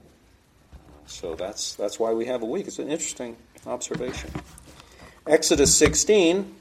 So 1.08 1.34
that's 1.34 1.74
that's 1.74 1.98
why 1.98 2.12
we 2.12 2.26
have 2.26 2.42
a 2.42 2.46
week. 2.46 2.68
It's 2.68 2.78
an 2.78 2.88
interesting 2.88 3.36
observation. 3.66 4.30
Exodus 5.26 5.76
16, 5.76 6.54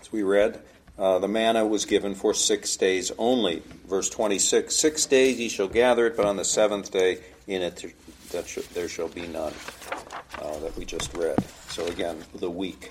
as 0.00 0.12
we 0.12 0.22
read, 0.22 0.60
uh, 0.98 1.18
the 1.18 1.28
manna 1.28 1.66
was 1.66 1.86
given 1.86 2.14
for 2.14 2.34
six 2.34 2.76
days 2.76 3.10
only. 3.18 3.62
Verse 3.88 4.08
26 4.10 4.74
Six 4.74 5.06
days 5.06 5.38
ye 5.38 5.48
shall 5.48 5.68
gather 5.68 6.06
it, 6.06 6.16
but 6.16 6.26
on 6.26 6.36
the 6.36 6.44
seventh 6.44 6.90
day 6.90 7.18
in 7.46 7.62
it 7.62 7.84
there, 8.30 8.44
there 8.74 8.88
shall 8.88 9.08
be 9.08 9.26
none. 9.26 9.52
Uh, 10.40 10.58
that 10.58 10.76
we 10.76 10.84
just 10.84 11.16
read. 11.16 11.38
So 11.68 11.86
again, 11.86 12.24
the 12.34 12.50
week. 12.50 12.90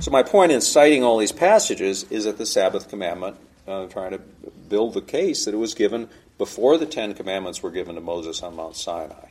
So 0.00 0.10
my 0.10 0.22
point 0.22 0.52
in 0.52 0.60
citing 0.60 1.02
all 1.02 1.16
these 1.16 1.32
passages 1.32 2.04
is 2.10 2.24
that 2.24 2.36
the 2.36 2.44
Sabbath 2.44 2.90
commandment, 2.90 3.36
uh, 3.66 3.86
trying 3.86 4.10
to 4.10 4.20
build 4.68 4.92
the 4.92 5.00
case 5.00 5.46
that 5.46 5.54
it 5.54 5.58
was 5.58 5.74
given 5.74 6.08
before 6.36 6.76
the 6.76 6.86
Ten 6.86 7.14
Commandments 7.14 7.62
were 7.62 7.70
given 7.70 7.94
to 7.94 8.02
Moses 8.02 8.42
on 8.42 8.56
Mount 8.56 8.76
Sinai. 8.76 9.28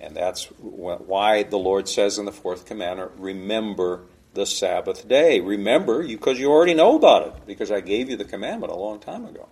And 0.00 0.16
that's 0.16 0.46
why 0.46 1.42
the 1.42 1.58
Lord 1.58 1.88
says 1.88 2.18
in 2.18 2.24
the 2.24 2.32
fourth 2.32 2.64
commandment, 2.64 3.12
remember 3.18 4.02
the 4.32 4.46
Sabbath 4.46 5.06
day. 5.06 5.40
Remember, 5.40 6.02
because 6.06 6.38
you 6.38 6.50
already 6.50 6.74
know 6.74 6.96
about 6.96 7.26
it, 7.26 7.46
because 7.46 7.70
I 7.70 7.80
gave 7.80 8.08
you 8.08 8.16
the 8.16 8.24
commandment 8.24 8.72
a 8.72 8.76
long 8.76 8.98
time 8.98 9.26
ago. 9.26 9.48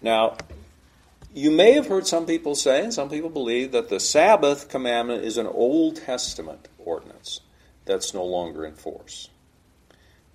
Now, 0.00 0.36
you 1.34 1.50
may 1.50 1.72
have 1.72 1.86
heard 1.86 2.06
some 2.06 2.26
people 2.26 2.54
say, 2.54 2.82
and 2.82 2.92
some 2.92 3.08
people 3.08 3.30
believe, 3.30 3.72
that 3.72 3.88
the 3.88 3.98
Sabbath 3.98 4.68
commandment 4.68 5.24
is 5.24 5.38
an 5.38 5.46
Old 5.46 5.96
Testament 5.96 6.68
ordinance 6.78 7.40
that's 7.84 8.14
no 8.14 8.24
longer 8.24 8.64
in 8.64 8.74
force. 8.74 9.28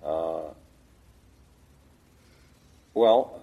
Uh, 0.04 0.52
well, 2.94 3.40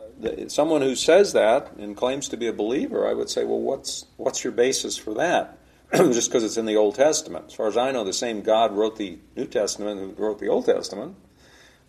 someone 0.47 0.81
who 0.81 0.95
says 0.95 1.33
that 1.33 1.73
and 1.77 1.95
claims 1.95 2.29
to 2.29 2.37
be 2.37 2.47
a 2.47 2.53
believer, 2.53 3.07
I 3.07 3.13
would 3.13 3.29
say, 3.29 3.43
well, 3.43 3.59
what's 3.59 4.05
what's 4.17 4.43
your 4.43 4.53
basis 4.53 4.97
for 4.97 5.13
that? 5.15 5.57
just 5.93 6.29
because 6.29 6.43
it's 6.43 6.57
in 6.57 6.65
the 6.65 6.75
Old 6.75 6.95
Testament. 6.95 7.45
As 7.47 7.53
far 7.53 7.67
as 7.67 7.77
I 7.77 7.91
know, 7.91 8.03
the 8.03 8.13
same 8.13 8.41
God 8.41 8.71
wrote 8.75 8.97
the 8.97 9.19
New 9.35 9.45
Testament 9.45 9.99
who 9.99 10.23
wrote 10.23 10.39
the 10.39 10.47
Old 10.47 10.65
Testament. 10.65 11.15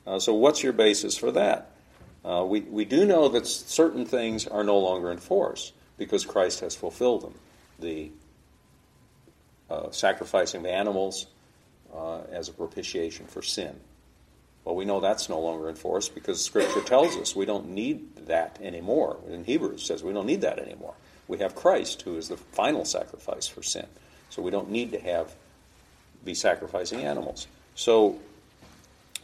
Uh, 0.07 0.19
so, 0.19 0.35
what's 0.35 0.63
your 0.63 0.73
basis 0.73 1.17
for 1.17 1.33
that? 1.33 1.73
Uh, 2.25 2.45
we, 2.45 2.61
we 2.61 2.85
do 2.85 3.07
know 3.07 3.29
that 3.29 3.47
certain 3.47 4.05
things 4.05 4.47
are 4.47 4.65
no 4.65 4.79
longer 4.79 5.11
in 5.13 5.19
force 5.19 5.73
because 5.97 6.25
Christ 6.27 6.61
has 6.61 6.75
fulfilled 6.75 7.23
them. 7.23 7.35
The 7.79 8.11
uh, 9.71 9.91
sacrificing 9.91 10.63
the 10.63 10.73
animals 10.73 11.27
uh, 11.95 12.21
as 12.31 12.49
a 12.49 12.53
propitiation 12.53 13.27
for 13.27 13.43
sin. 13.43 13.79
Well, 14.67 14.75
we 14.75 14.85
know 14.85 15.01
that's 15.01 15.31
no 15.31 15.41
longer 15.41 15.71
in 15.71 15.77
force 15.77 16.11
because 16.11 16.45
Scripture 16.45 16.83
tells 16.83 17.17
us 17.17 17.35
we 17.35 17.47
don't 17.47 17.71
need 17.71 18.27
that 18.27 18.59
anymore. 18.61 19.17
In 19.31 19.45
Hebrews 19.45 19.83
says 19.83 20.05
we 20.05 20.13
don't 20.13 20.27
need 20.27 20.43
that 20.43 20.59
anymore 20.59 20.95
we 21.29 21.39
have 21.39 21.55
Christ, 21.55 22.03
who 22.03 22.17
is 22.17 22.29
the 22.29 22.37
final 22.37 22.85
sacrifice 22.85 23.47
for 23.47 23.63
sin. 23.63 23.87
So 24.31 24.43
we 24.43 24.51
don't 24.51 24.71
need 24.71 24.93
to 24.93 25.01
have 25.01 25.35
be 26.25 26.35
sacrificing 26.35 27.03
animals. 27.03 27.47
So 27.75 28.19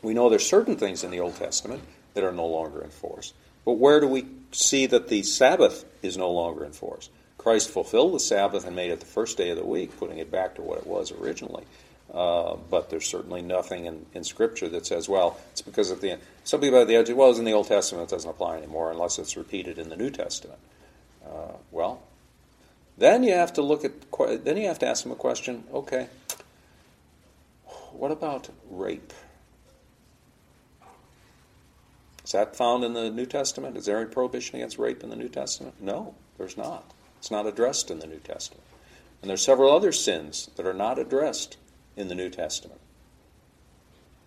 we 0.02 0.14
know 0.14 0.28
there's 0.28 0.46
certain 0.46 0.76
things 0.76 1.02
in 1.02 1.10
the 1.10 1.20
Old 1.20 1.36
Testament 1.36 1.82
that 2.14 2.22
are 2.22 2.32
no 2.32 2.46
longer 2.46 2.82
in 2.82 2.90
force. 2.90 3.32
But 3.64 3.72
where 3.72 4.00
do 4.00 4.06
we 4.06 4.26
see 4.52 4.86
that 4.86 5.08
the 5.08 5.22
Sabbath 5.22 5.84
is 6.02 6.16
no 6.16 6.30
longer 6.30 6.64
in 6.64 6.72
force? 6.72 7.08
Christ 7.38 7.70
fulfilled 7.70 8.14
the 8.14 8.20
Sabbath 8.20 8.66
and 8.66 8.76
made 8.76 8.90
it 8.90 9.00
the 9.00 9.06
first 9.06 9.36
day 9.36 9.50
of 9.50 9.56
the 9.56 9.66
week, 9.66 9.96
putting 9.98 10.18
it 10.18 10.30
back 10.30 10.54
to 10.56 10.62
what 10.62 10.78
it 10.78 10.86
was 10.86 11.10
originally. 11.10 11.64
Uh, 12.12 12.56
but 12.70 12.90
there's 12.90 13.06
certainly 13.06 13.40
nothing 13.40 13.86
in, 13.86 14.04
in 14.12 14.22
Scripture 14.24 14.68
that 14.68 14.86
says, 14.86 15.08
well, 15.08 15.38
it's 15.52 15.62
because 15.62 15.90
of 15.90 16.00
the 16.00 16.18
some 16.44 16.60
people 16.60 16.80
at 16.80 16.88
the 16.88 16.96
edge, 16.96 17.10
well, 17.10 17.30
it's 17.30 17.38
in 17.38 17.44
the 17.44 17.52
Old 17.52 17.68
Testament, 17.68 18.10
it 18.10 18.14
doesn't 18.14 18.28
apply 18.28 18.56
anymore 18.58 18.90
unless 18.90 19.18
it's 19.18 19.36
repeated 19.36 19.78
in 19.78 19.88
the 19.88 19.96
New 19.96 20.10
Testament. 20.10 20.58
Uh, 21.24 21.52
well, 21.70 22.02
then 22.98 23.22
you 23.22 23.32
have 23.32 23.52
to 23.54 23.62
look 23.62 23.84
at, 23.84 23.92
then 24.44 24.56
you 24.56 24.66
have 24.66 24.78
to 24.80 24.86
ask 24.86 25.02
them 25.04 25.12
a 25.12 25.16
question 25.16 25.64
okay, 25.72 26.08
what 27.92 28.10
about 28.10 28.48
rape? 28.70 29.12
Is 32.24 32.32
that 32.32 32.56
found 32.56 32.84
in 32.84 32.94
the 32.94 33.10
New 33.10 33.26
Testament? 33.26 33.76
Is 33.76 33.86
there 33.86 33.98
any 33.98 34.08
prohibition 34.08 34.56
against 34.56 34.78
rape 34.78 35.02
in 35.02 35.10
the 35.10 35.16
New 35.16 35.28
Testament? 35.28 35.74
No, 35.80 36.14
there's 36.38 36.56
not. 36.56 36.84
It's 37.18 37.30
not 37.30 37.46
addressed 37.46 37.90
in 37.90 37.98
the 37.98 38.06
New 38.06 38.18
Testament. 38.18 38.62
And 39.20 39.30
there's 39.30 39.44
several 39.44 39.74
other 39.74 39.92
sins 39.92 40.50
that 40.56 40.66
are 40.66 40.74
not 40.74 40.98
addressed 40.98 41.56
in 41.96 42.08
the 42.08 42.14
New 42.14 42.30
Testament. 42.30 42.80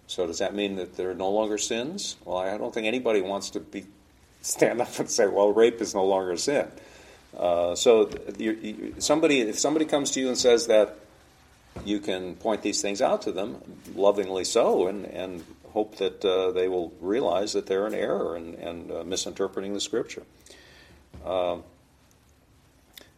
So 0.07 0.27
does 0.27 0.39
that 0.39 0.53
mean 0.53 0.75
that 0.75 0.95
they're 0.95 1.15
no 1.15 1.29
longer 1.29 1.57
sins? 1.57 2.15
Well, 2.25 2.37
I 2.37 2.57
don't 2.57 2.73
think 2.73 2.85
anybody 2.85 3.21
wants 3.21 3.49
to 3.51 3.59
be 3.59 3.85
stand 4.41 4.81
up 4.81 4.99
and 4.99 5.09
say, 5.09 5.27
"Well, 5.27 5.51
rape 5.51 5.81
is 5.81 5.95
no 5.95 6.05
longer 6.05 6.31
a 6.31 6.37
sin." 6.37 6.67
Uh, 7.37 7.75
so 7.75 8.09
you, 8.37 8.51
you, 8.51 8.95
somebody, 8.99 9.41
if 9.41 9.59
somebody 9.59 9.85
comes 9.85 10.11
to 10.11 10.21
you 10.21 10.27
and 10.29 10.37
says 10.37 10.67
that, 10.67 10.95
you 11.83 11.99
can 11.99 12.35
point 12.35 12.61
these 12.61 12.81
things 12.81 13.01
out 13.01 13.23
to 13.23 13.31
them, 13.31 13.57
lovingly 13.95 14.45
so, 14.45 14.87
and, 14.87 15.05
and 15.05 15.43
hope 15.73 15.97
that 15.97 16.23
uh, 16.23 16.51
they 16.51 16.69
will 16.69 16.93
realize 17.01 17.51
that 17.51 17.67
they're 17.67 17.85
in 17.85 17.93
error 17.93 18.37
and, 18.37 18.55
and 18.55 18.91
uh, 18.91 19.03
misinterpreting 19.03 19.73
the 19.73 19.81
Scripture. 19.81 20.23
Um, 21.25 21.63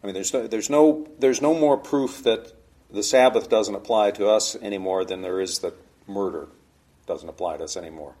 I 0.02 0.06
mean, 0.06 0.14
there's 0.14 0.32
no, 0.32 0.46
there's 0.46 0.70
no 0.70 1.06
there's 1.18 1.40
no 1.40 1.54
more 1.54 1.76
proof 1.76 2.22
that 2.24 2.52
the 2.90 3.02
Sabbath 3.02 3.48
doesn't 3.48 3.74
apply 3.74 4.12
to 4.12 4.28
us 4.28 4.56
anymore 4.56 5.04
than 5.04 5.22
there 5.22 5.40
is 5.40 5.58
that 5.60 5.74
murder 6.06 6.48
doesn't 7.06 7.28
apply 7.28 7.56
to 7.58 7.64
us 7.64 7.76
anymore, 7.76 8.14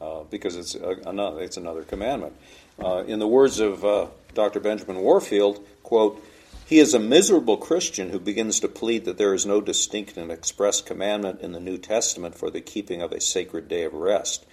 uh, 0.00 0.22
because 0.30 0.56
it's 0.56 0.74
a, 0.74 0.96
another 1.06 1.40
it's 1.40 1.56
another 1.56 1.82
commandment. 1.82 2.34
Uh, 2.82 3.04
in 3.06 3.18
the 3.18 3.28
words 3.28 3.60
of 3.60 3.84
uh, 3.84 4.06
Dr. 4.34 4.60
Benjamin 4.60 5.00
Warfield, 5.00 5.64
quote, 5.82 6.24
he 6.66 6.78
is 6.78 6.94
a 6.94 6.98
miserable 6.98 7.58
Christian 7.58 8.10
who 8.10 8.18
begins 8.18 8.60
to 8.60 8.68
plead 8.68 9.04
that 9.04 9.18
there 9.18 9.34
is 9.34 9.44
no 9.44 9.60
distinct 9.60 10.16
and 10.16 10.32
express 10.32 10.80
commandment 10.80 11.40
in 11.40 11.52
the 11.52 11.60
New 11.60 11.76
Testament 11.76 12.34
for 12.34 12.50
the 12.50 12.62
keeping 12.62 13.02
of 13.02 13.12
a 13.12 13.20
sacred 13.20 13.68
day 13.68 13.84
of 13.84 13.92
rest. 13.92 14.46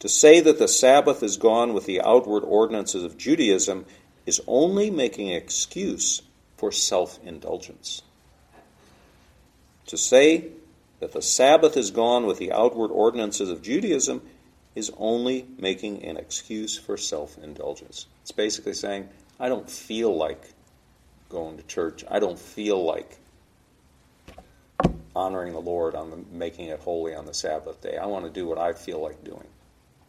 To 0.00 0.08
say 0.08 0.40
that 0.40 0.58
the 0.58 0.68
Sabbath 0.68 1.22
is 1.22 1.36
gone 1.36 1.74
with 1.74 1.86
the 1.86 2.00
outward 2.00 2.44
ordinances 2.44 3.04
of 3.04 3.18
Judaism 3.18 3.84
is 4.24 4.40
only 4.46 4.90
making 4.90 5.30
an 5.30 5.36
excuse 5.36 6.22
for 6.56 6.72
self 6.72 7.18
indulgence. 7.24 8.02
To 9.86 9.96
say 9.96 10.48
that 11.00 11.12
the 11.12 11.22
Sabbath 11.22 11.76
is 11.76 11.90
gone 11.90 12.26
with 12.26 12.38
the 12.38 12.52
outward 12.52 12.88
ordinances 12.88 13.48
of 13.50 13.62
Judaism 13.62 14.22
is 14.74 14.90
only 14.98 15.46
making 15.58 16.04
an 16.04 16.16
excuse 16.16 16.76
for 16.76 16.96
self 16.96 17.38
indulgence. 17.38 18.06
It's 18.22 18.32
basically 18.32 18.74
saying, 18.74 19.08
I 19.38 19.48
don't 19.48 19.68
feel 19.70 20.14
like 20.16 20.52
going 21.28 21.56
to 21.56 21.62
church. 21.64 22.04
I 22.10 22.18
don't 22.18 22.38
feel 22.38 22.84
like 22.84 23.18
honoring 25.14 25.52
the 25.52 25.60
Lord 25.60 25.94
on 25.94 26.10
the, 26.10 26.18
making 26.30 26.66
it 26.66 26.80
holy 26.80 27.14
on 27.14 27.24
the 27.26 27.34
Sabbath 27.34 27.80
day. 27.80 27.96
I 27.96 28.06
want 28.06 28.26
to 28.26 28.30
do 28.30 28.46
what 28.46 28.58
I 28.58 28.74
feel 28.74 29.00
like 29.00 29.24
doing 29.24 29.46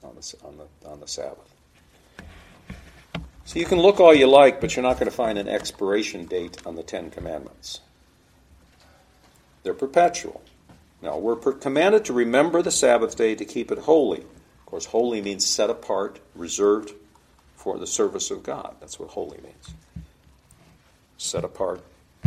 on 0.04 0.16
the, 0.16 0.36
on 0.46 0.58
the, 0.58 0.90
on 0.90 1.00
the 1.00 1.08
Sabbath. 1.08 1.54
So 3.46 3.60
you 3.60 3.66
can 3.66 3.80
look 3.80 4.02
all 4.02 4.14
you 4.14 4.28
like, 4.28 4.60
but 4.60 4.76
you're 4.76 4.84
not 4.84 4.96
going 4.96 5.10
to 5.10 5.16
find 5.16 5.38
an 5.38 5.48
expiration 5.48 6.26
date 6.26 6.58
on 6.66 6.76
the 6.76 6.84
Ten 6.84 7.10
Commandments. 7.10 7.80
They're 9.68 9.74
perpetual. 9.74 10.42
Now, 11.02 11.18
we're 11.18 11.36
per- 11.36 11.52
commanded 11.52 12.06
to 12.06 12.14
remember 12.14 12.62
the 12.62 12.72
Sabbath 12.72 13.18
day 13.18 13.36
to 13.36 13.44
keep 13.44 13.70
it 13.70 13.80
holy. 13.80 14.20
Of 14.22 14.66
course, 14.66 14.86
holy 14.86 15.22
means 15.22 15.46
set 15.46 15.70
apart, 15.70 16.22
reserved 16.36 16.94
for 17.58 17.78
the 17.78 17.86
service 17.86 18.32
of 18.32 18.44
God. 18.44 18.78
That's 18.80 18.98
what 18.98 19.10
holy 19.10 19.42
means. 19.42 19.74
Set 21.18 21.44
apart 21.44 21.84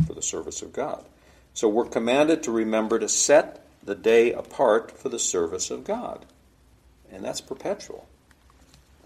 for 0.07 0.13
the 0.13 0.21
service 0.21 0.61
of 0.61 0.75
God. 0.75 1.03
So 1.55 1.67
we're 1.67 1.87
commanded 1.87 2.43
to 2.43 2.51
remember 2.51 2.99
to 2.99 3.09
set 3.09 3.65
the 3.83 3.95
day 3.95 4.35
apart 4.35 4.99
for 4.99 5.09
the 5.09 5.19
service 5.19 5.71
of 5.71 5.83
God. 5.83 6.27
And 7.11 7.25
that's 7.25 7.41
perpetual. 7.41 8.07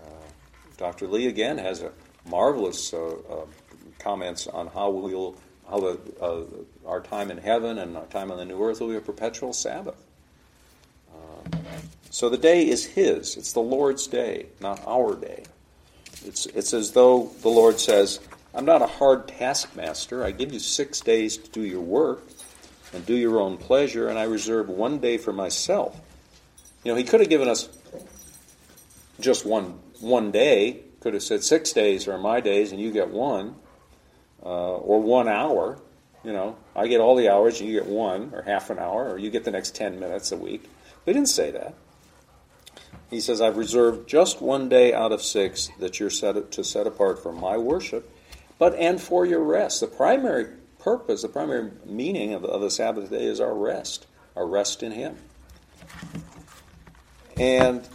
Uh, 0.04 0.08
Dr. 0.76 1.06
Lee 1.06 1.28
again 1.28 1.58
has 1.58 1.82
a 1.82 1.92
marvelous 2.28 2.92
uh, 2.92 3.10
uh, 3.30 3.46
comments 4.00 4.48
on 4.48 4.66
how 4.66 4.90
we'll 4.90 5.36
how 5.68 5.80
the, 5.80 5.98
uh, 6.20 6.44
our 6.86 7.00
time 7.00 7.30
in 7.30 7.38
heaven 7.38 7.78
and 7.78 7.96
our 7.96 8.06
time 8.06 8.30
on 8.30 8.38
the 8.38 8.44
new 8.44 8.62
earth 8.62 8.80
will 8.80 8.88
be 8.88 8.96
a 8.96 9.00
perpetual 9.00 9.52
Sabbath. 9.52 10.02
Uh, 11.12 11.56
so 12.10 12.28
the 12.28 12.38
day 12.38 12.68
is 12.68 12.84
His. 12.84 13.36
It's 13.36 13.52
the 13.52 13.60
Lord's 13.60 14.06
day, 14.06 14.46
not 14.60 14.82
our 14.86 15.14
day. 15.14 15.44
It's, 16.24 16.46
it's 16.46 16.72
as 16.74 16.92
though 16.92 17.30
the 17.42 17.48
Lord 17.48 17.80
says, 17.80 18.20
I'm 18.54 18.64
not 18.64 18.82
a 18.82 18.86
hard 18.86 19.28
taskmaster. 19.28 20.24
I 20.24 20.30
give 20.30 20.52
you 20.52 20.60
six 20.60 21.00
days 21.00 21.36
to 21.38 21.50
do 21.50 21.62
your 21.62 21.80
work 21.80 22.22
and 22.92 23.04
do 23.04 23.14
your 23.14 23.40
own 23.40 23.56
pleasure, 23.56 24.08
and 24.08 24.18
I 24.18 24.24
reserve 24.24 24.68
one 24.68 24.98
day 24.98 25.18
for 25.18 25.32
myself. 25.32 26.00
You 26.84 26.92
know, 26.92 26.96
He 26.96 27.04
could 27.04 27.20
have 27.20 27.28
given 27.28 27.48
us 27.48 27.68
just 29.20 29.44
one 29.44 29.78
one 30.00 30.30
day. 30.30 30.82
Could 31.00 31.14
have 31.14 31.22
said 31.22 31.42
six 31.42 31.72
days 31.72 32.08
are 32.08 32.16
my 32.16 32.40
days, 32.40 32.72
and 32.72 32.80
you 32.80 32.92
get 32.92 33.08
one 33.08 33.56
uh, 34.44 34.76
or 34.76 35.00
one 35.00 35.28
hour. 35.28 35.78
You 36.22 36.32
know, 36.32 36.56
I 36.74 36.86
get 36.86 37.00
all 37.00 37.16
the 37.16 37.28
hours, 37.28 37.60
you 37.60 37.72
get 37.72 37.86
one, 37.86 38.32
or 38.32 38.42
half 38.42 38.70
an 38.70 38.78
hour, 38.78 39.10
or 39.10 39.18
you 39.18 39.30
get 39.30 39.44
the 39.44 39.50
next 39.50 39.74
10 39.74 40.00
minutes 40.00 40.32
a 40.32 40.36
week. 40.36 40.70
They 41.04 41.12
didn't 41.12 41.28
say 41.28 41.50
that. 41.50 41.74
He 43.10 43.20
says, 43.20 43.40
I've 43.40 43.56
reserved 43.56 44.08
just 44.08 44.40
one 44.40 44.68
day 44.68 44.94
out 44.94 45.12
of 45.12 45.22
six 45.22 45.70
that 45.78 46.00
you're 46.00 46.10
set 46.10 46.50
to 46.52 46.64
set 46.64 46.86
apart 46.86 47.22
for 47.22 47.32
my 47.32 47.56
worship, 47.56 48.10
but 48.58 48.74
and 48.74 49.00
for 49.00 49.26
your 49.26 49.42
rest. 49.42 49.80
The 49.80 49.86
primary 49.86 50.46
purpose, 50.78 51.22
the 51.22 51.28
primary 51.28 51.70
meaning 51.84 52.32
of, 52.32 52.44
of 52.44 52.60
the 52.60 52.70
Sabbath 52.70 53.10
day 53.10 53.24
is 53.24 53.40
our 53.40 53.54
rest, 53.54 54.06
our 54.34 54.46
rest 54.46 54.82
in 54.82 54.92
Him. 54.92 55.16
And, 57.38 57.86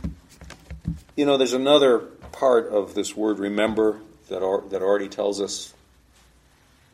you 1.15 1.25
know, 1.25 1.37
there's 1.37 1.53
another 1.53 1.99
part 1.99 2.67
of 2.67 2.93
this 2.93 3.15
word 3.15 3.39
remember 3.39 4.01
that, 4.29 4.43
are, 4.43 4.61
that 4.69 4.81
already 4.81 5.09
tells 5.09 5.41
us 5.41 5.73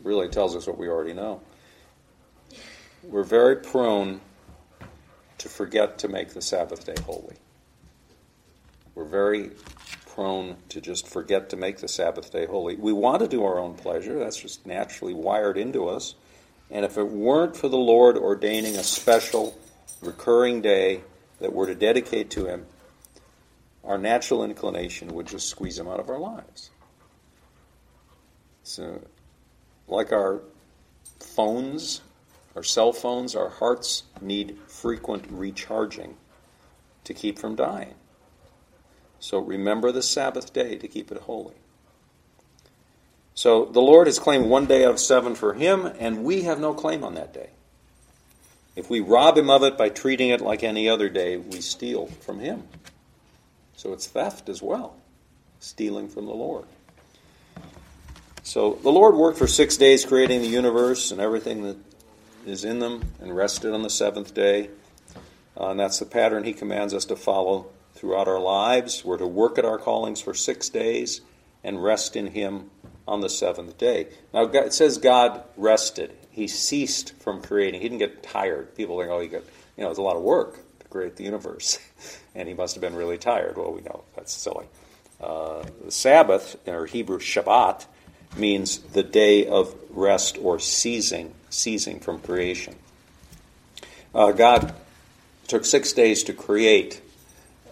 really 0.05 0.29
tells 0.29 0.55
us 0.55 0.67
what 0.67 0.77
we 0.77 0.87
already 0.87 1.13
know. 1.13 1.41
We're 3.03 3.23
very 3.23 3.57
prone 3.57 4.21
to 5.39 5.49
forget 5.49 5.97
to 5.99 6.07
make 6.07 6.29
the 6.29 6.41
Sabbath 6.41 6.85
day 6.85 6.95
holy. 7.05 7.35
We're 8.93 9.03
very 9.03 9.51
prone 10.07 10.57
to 10.69 10.79
just 10.79 11.07
forget 11.07 11.49
to 11.49 11.57
make 11.57 11.79
the 11.79 11.87
Sabbath 11.87 12.31
day 12.31 12.45
holy. 12.45 12.75
We 12.75 12.93
want 12.93 13.21
to 13.21 13.27
do 13.27 13.43
our 13.43 13.59
own 13.59 13.73
pleasure, 13.73 14.17
that's 14.17 14.37
just 14.37 14.65
naturally 14.65 15.13
wired 15.13 15.57
into 15.57 15.87
us. 15.87 16.15
And 16.71 16.85
if 16.85 16.97
it 16.97 17.07
weren't 17.07 17.57
for 17.57 17.67
the 17.67 17.77
Lord 17.77 18.15
ordaining 18.17 18.75
a 18.75 18.83
special, 18.83 19.57
recurring 20.01 20.61
day 20.61 21.01
that 21.39 21.51
we're 21.51 21.67
to 21.67 21.75
dedicate 21.75 22.29
to 22.31 22.45
Him, 22.45 22.65
our 23.83 23.97
natural 23.97 24.43
inclination 24.43 25.13
would 25.13 25.27
just 25.27 25.49
squeeze 25.49 25.77
Him 25.77 25.87
out 25.87 25.99
of 25.99 26.09
our 26.09 26.19
lives. 26.19 26.69
So 28.63 29.01
like 29.87 30.11
our 30.11 30.41
phones, 31.19 32.01
our 32.55 32.63
cell 32.63 32.93
phones, 32.93 33.35
our 33.35 33.49
hearts 33.49 34.03
need 34.21 34.57
frequent 34.67 35.25
recharging 35.29 36.15
to 37.03 37.13
keep 37.13 37.37
from 37.37 37.55
dying. 37.55 37.95
So 39.19 39.39
remember 39.39 39.91
the 39.91 40.03
Sabbath 40.03 40.53
day 40.53 40.77
to 40.77 40.87
keep 40.87 41.11
it 41.11 41.21
holy. 41.21 41.55
So 43.33 43.65
the 43.65 43.81
Lord 43.81 44.07
has 44.07 44.17
claimed 44.17 44.45
one 44.45 44.65
day 44.65 44.85
out 44.85 44.91
of 44.91 44.99
seven 44.99 45.35
for 45.35 45.53
him, 45.53 45.85
and 45.99 46.23
we 46.23 46.43
have 46.43 46.59
no 46.59 46.73
claim 46.73 47.03
on 47.03 47.15
that 47.15 47.33
day. 47.33 47.49
If 48.75 48.89
we 48.89 48.99
rob 48.99 49.37
him 49.37 49.49
of 49.49 49.63
it 49.63 49.77
by 49.77 49.89
treating 49.89 50.29
it 50.29 50.41
like 50.41 50.63
any 50.63 50.89
other 50.89 51.09
day, 51.09 51.37
we 51.37 51.61
steal 51.61 52.07
from 52.07 52.39
him. 52.39 52.63
So 53.75 53.93
it's 53.93 54.07
theft 54.07 54.47
as 54.49 54.61
well, 54.61 54.95
stealing 55.59 56.07
from 56.07 56.25
the 56.25 56.33
Lord. 56.33 56.65
So 58.55 58.79
the 58.81 58.89
Lord 58.89 59.15
worked 59.15 59.37
for 59.37 59.47
six 59.47 59.75
days 59.75 60.05
creating 60.05 60.41
the 60.41 60.47
universe 60.47 61.11
and 61.11 61.19
everything 61.19 61.63
that 61.63 61.75
is 62.45 62.63
in 62.63 62.79
them 62.79 63.11
and 63.19 63.35
rested 63.35 63.73
on 63.73 63.81
the 63.81 63.89
seventh 63.89 64.33
day. 64.33 64.69
Uh, 65.59 65.71
and 65.71 65.79
that's 65.81 65.99
the 65.99 66.05
pattern 66.05 66.45
He 66.45 66.53
commands 66.53 66.93
us 66.93 67.03
to 67.07 67.17
follow 67.17 67.67
throughout 67.95 68.29
our 68.29 68.39
lives. 68.39 69.03
We're 69.03 69.17
to 69.17 69.27
work 69.27 69.57
at 69.57 69.65
our 69.65 69.77
callings 69.77 70.21
for 70.21 70.33
six 70.33 70.69
days 70.69 71.19
and 71.65 71.83
rest 71.83 72.15
in 72.15 72.27
Him 72.27 72.69
on 73.05 73.19
the 73.19 73.29
seventh 73.29 73.77
day. 73.77 74.07
Now, 74.33 74.43
it 74.43 74.71
says 74.71 74.99
God 74.99 75.43
rested. 75.57 76.15
He 76.29 76.47
ceased 76.47 77.13
from 77.21 77.41
creating. 77.41 77.81
He 77.81 77.89
didn't 77.89 77.99
get 77.99 78.23
tired. 78.23 78.73
People 78.73 78.97
think, 78.97 79.11
oh, 79.11 79.19
he 79.19 79.27
got, 79.27 79.43
you 79.75 79.83
know, 79.83 79.89
it's 79.89 79.99
a 79.99 80.01
lot 80.01 80.15
of 80.15 80.23
work 80.23 80.59
to 80.79 80.87
create 80.87 81.17
the 81.17 81.25
universe. 81.25 81.77
and 82.35 82.47
he 82.47 82.53
must 82.53 82.73
have 82.75 82.81
been 82.81 82.95
really 82.95 83.17
tired. 83.17 83.57
Well, 83.57 83.73
we 83.73 83.81
know 83.81 84.05
that's 84.15 84.31
silly. 84.31 84.67
Uh, 85.19 85.65
the 85.83 85.91
Sabbath, 85.91 86.55
or 86.65 86.85
Hebrew 86.85 87.19
Shabbat, 87.19 87.87
means 88.35 88.79
the 88.79 89.03
day 89.03 89.47
of 89.47 89.75
rest 89.89 90.37
or 90.41 90.59
ceasing, 90.59 91.33
ceasing 91.49 91.99
from 91.99 92.19
creation. 92.19 92.75
Uh, 94.13 94.31
God 94.31 94.73
took 95.47 95.65
six 95.65 95.93
days 95.93 96.23
to 96.23 96.33
create, 96.33 97.01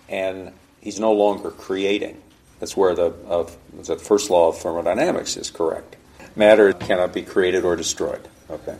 and 0.09 0.51
He's 0.81 0.99
no 0.99 1.13
longer 1.13 1.51
creating. 1.51 2.21
That's 2.59 2.75
where 2.77 2.93
the, 2.93 3.13
of, 3.27 3.57
the 3.73 3.97
first 3.97 4.29
law 4.29 4.49
of 4.49 4.57
thermodynamics 4.57 5.37
is 5.37 5.49
correct. 5.49 5.95
Matter 6.35 6.73
cannot 6.73 7.13
be 7.13 7.21
created 7.21 7.63
or 7.63 7.75
destroyed. 7.75 8.27
Okay, 8.49 8.75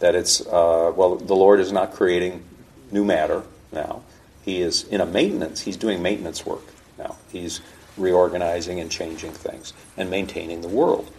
that 0.00 0.14
it's 0.14 0.40
uh, 0.40 0.92
well, 0.94 1.16
the 1.16 1.34
Lord 1.34 1.60
is 1.60 1.72
not 1.72 1.92
creating 1.92 2.42
new 2.90 3.04
matter 3.04 3.42
now. 3.72 4.02
He 4.44 4.60
is 4.60 4.84
in 4.84 5.00
a 5.00 5.06
maintenance. 5.06 5.60
He's 5.60 5.76
doing 5.76 6.02
maintenance 6.02 6.44
work 6.44 6.62
now. 6.98 7.16
He's 7.30 7.60
reorganizing 7.96 8.80
and 8.80 8.90
changing 8.90 9.32
things 9.32 9.72
and 9.96 10.10
maintaining 10.10 10.60
the 10.60 10.68
world. 10.68 11.10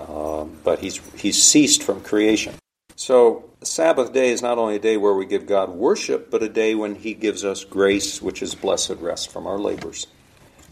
Um, 0.00 0.58
but 0.64 0.78
he's, 0.80 0.98
he's 1.14 1.42
ceased 1.42 1.82
from 1.82 2.00
creation. 2.02 2.54
So, 2.96 3.48
Sabbath 3.62 4.12
day 4.12 4.30
is 4.30 4.42
not 4.42 4.58
only 4.58 4.76
a 4.76 4.80
day 4.80 4.96
where 4.96 5.14
we 5.14 5.24
give 5.24 5.46
God 5.46 5.70
worship, 5.70 6.30
but 6.30 6.42
a 6.42 6.48
day 6.48 6.74
when 6.74 6.96
He 6.96 7.14
gives 7.14 7.44
us 7.44 7.64
grace, 7.64 8.20
which 8.20 8.42
is 8.42 8.54
blessed 8.54 8.96
rest 8.98 9.30
from 9.30 9.46
our 9.46 9.58
labors. 9.58 10.08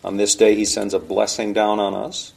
On 0.05 0.17
this 0.17 0.35
day, 0.35 0.55
He 0.55 0.65
sends 0.65 0.93
a 0.93 0.99
blessing 0.99 1.53
down 1.53 1.79
on 1.79 1.95
us, 1.95 2.33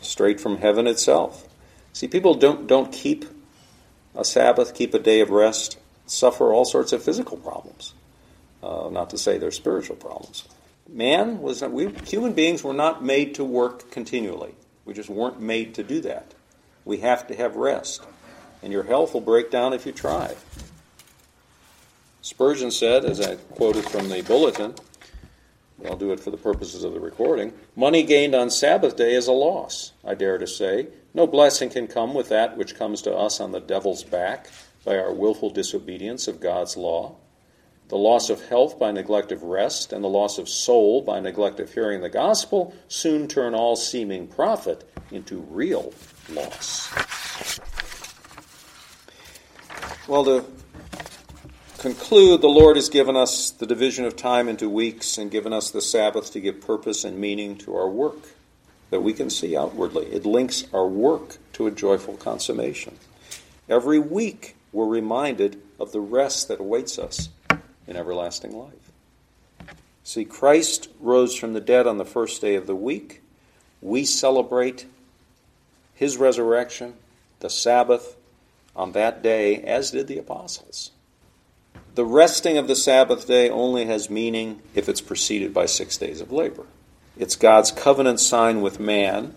straight 0.00 0.40
from 0.40 0.58
heaven 0.58 0.86
itself. 0.86 1.46
See, 1.92 2.08
people 2.08 2.34
don't, 2.34 2.66
don't 2.66 2.90
keep 2.90 3.26
a 4.14 4.24
Sabbath, 4.24 4.74
keep 4.74 4.94
a 4.94 4.98
day 4.98 5.20
of 5.20 5.30
rest, 5.30 5.78
suffer 6.06 6.52
all 6.52 6.64
sorts 6.64 6.92
of 6.92 7.02
physical 7.02 7.36
problems. 7.36 7.94
Uh, 8.62 8.88
not 8.90 9.10
to 9.10 9.18
say 9.18 9.36
they're 9.36 9.50
spiritual 9.50 9.96
problems. 9.96 10.48
Man 10.88 11.40
was 11.40 11.62
we 11.62 11.92
human 12.06 12.34
beings 12.34 12.62
were 12.62 12.74
not 12.74 13.02
made 13.02 13.34
to 13.36 13.44
work 13.44 13.90
continually. 13.90 14.54
We 14.84 14.92
just 14.92 15.08
weren't 15.08 15.40
made 15.40 15.74
to 15.74 15.82
do 15.82 16.00
that. 16.02 16.34
We 16.84 16.98
have 16.98 17.26
to 17.28 17.34
have 17.34 17.56
rest. 17.56 18.02
And 18.62 18.72
your 18.72 18.84
health 18.84 19.14
will 19.14 19.20
break 19.20 19.50
down 19.50 19.72
if 19.72 19.86
you 19.86 19.92
try. 19.92 20.34
Spurgeon 22.20 22.70
said, 22.70 23.04
as 23.04 23.20
I 23.20 23.36
quoted 23.36 23.84
from 23.84 24.08
the 24.08 24.22
bulletin, 24.22 24.74
I'll 25.84 25.96
do 25.96 26.12
it 26.12 26.20
for 26.20 26.30
the 26.30 26.36
purposes 26.36 26.84
of 26.84 26.94
the 26.94 27.00
recording 27.00 27.52
money 27.76 28.02
gained 28.02 28.34
on 28.34 28.48
Sabbath 28.48 28.96
day 28.96 29.14
is 29.14 29.26
a 29.26 29.32
loss, 29.32 29.92
I 30.04 30.14
dare 30.14 30.38
to 30.38 30.46
say. 30.46 30.88
No 31.12 31.26
blessing 31.26 31.70
can 31.70 31.86
come 31.86 32.14
with 32.14 32.28
that 32.30 32.56
which 32.56 32.76
comes 32.76 33.02
to 33.02 33.14
us 33.14 33.40
on 33.40 33.52
the 33.52 33.60
devil's 33.60 34.04
back 34.04 34.48
by 34.84 34.96
our 34.96 35.12
willful 35.12 35.50
disobedience 35.50 36.28
of 36.28 36.40
God's 36.40 36.76
law. 36.76 37.16
The 37.88 37.96
loss 37.96 38.30
of 38.30 38.46
health 38.48 38.78
by 38.78 38.92
neglect 38.92 39.30
of 39.30 39.42
rest 39.42 39.92
and 39.92 40.02
the 40.02 40.08
loss 40.08 40.38
of 40.38 40.48
soul 40.48 41.02
by 41.02 41.20
neglect 41.20 41.60
of 41.60 41.72
hearing 41.72 42.00
the 42.00 42.08
gospel 42.08 42.74
soon 42.88 43.28
turn 43.28 43.54
all 43.54 43.76
seeming 43.76 44.26
profit 44.26 44.88
into 45.10 45.40
real 45.50 45.92
loss. 46.30 46.90
Well, 50.08 50.24
to 50.24 50.44
conclude, 51.78 52.40
the 52.40 52.48
Lord 52.48 52.76
has 52.76 52.88
given 52.88 53.16
us 53.16 53.50
the 53.50 53.66
division 53.66 54.06
of 54.06 54.16
time 54.16 54.48
into 54.48 54.68
weeks 54.70 55.18
and 55.18 55.30
given 55.30 55.52
us 55.52 55.70
the 55.70 55.82
Sabbath 55.82 56.32
to 56.32 56.40
give 56.40 56.62
purpose 56.62 57.04
and 57.04 57.18
meaning 57.18 57.56
to 57.58 57.76
our 57.76 57.88
work 57.88 58.30
that 58.90 59.00
we 59.00 59.12
can 59.12 59.28
see 59.28 59.56
outwardly. 59.56 60.06
It 60.06 60.24
links 60.24 60.64
our 60.72 60.86
work 60.86 61.38
to 61.54 61.66
a 61.66 61.70
joyful 61.70 62.16
consummation. 62.16 62.96
Every 63.68 63.98
week, 63.98 64.56
we're 64.72 64.86
reminded 64.86 65.60
of 65.78 65.92
the 65.92 66.00
rest 66.00 66.48
that 66.48 66.60
awaits 66.60 66.98
us 66.98 67.28
in 67.86 67.96
everlasting 67.96 68.56
life. 68.56 68.92
See, 70.04 70.24
Christ 70.24 70.88
rose 71.00 71.34
from 71.34 71.54
the 71.54 71.60
dead 71.60 71.86
on 71.86 71.98
the 71.98 72.04
first 72.04 72.40
day 72.40 72.56
of 72.56 72.66
the 72.66 72.76
week. 72.76 73.22
We 73.80 74.04
celebrate 74.04 74.86
his 75.94 76.16
resurrection, 76.16 76.94
the 77.40 77.50
Sabbath, 77.50 78.16
on 78.76 78.92
that 78.92 79.22
day, 79.22 79.62
as 79.62 79.90
did 79.92 80.06
the 80.06 80.18
apostles. 80.18 80.90
The 81.94 82.04
resting 82.04 82.58
of 82.58 82.66
the 82.66 82.76
Sabbath 82.76 83.26
day 83.26 83.48
only 83.48 83.86
has 83.86 84.10
meaning 84.10 84.60
if 84.74 84.88
it's 84.88 85.00
preceded 85.00 85.54
by 85.54 85.66
six 85.66 85.96
days 85.96 86.20
of 86.20 86.32
labor. 86.32 86.66
It's 87.16 87.36
God's 87.36 87.70
covenant 87.70 88.18
sign 88.18 88.60
with 88.60 88.80
man, 88.80 89.34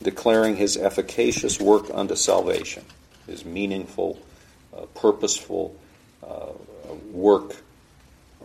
declaring 0.00 0.56
his 0.56 0.76
efficacious 0.76 1.60
work 1.60 1.86
unto 1.92 2.14
salvation, 2.14 2.84
his 3.26 3.44
meaningful, 3.44 4.20
uh, 4.74 4.82
purposeful 4.94 5.74
uh, 6.22 6.52
work 7.12 7.56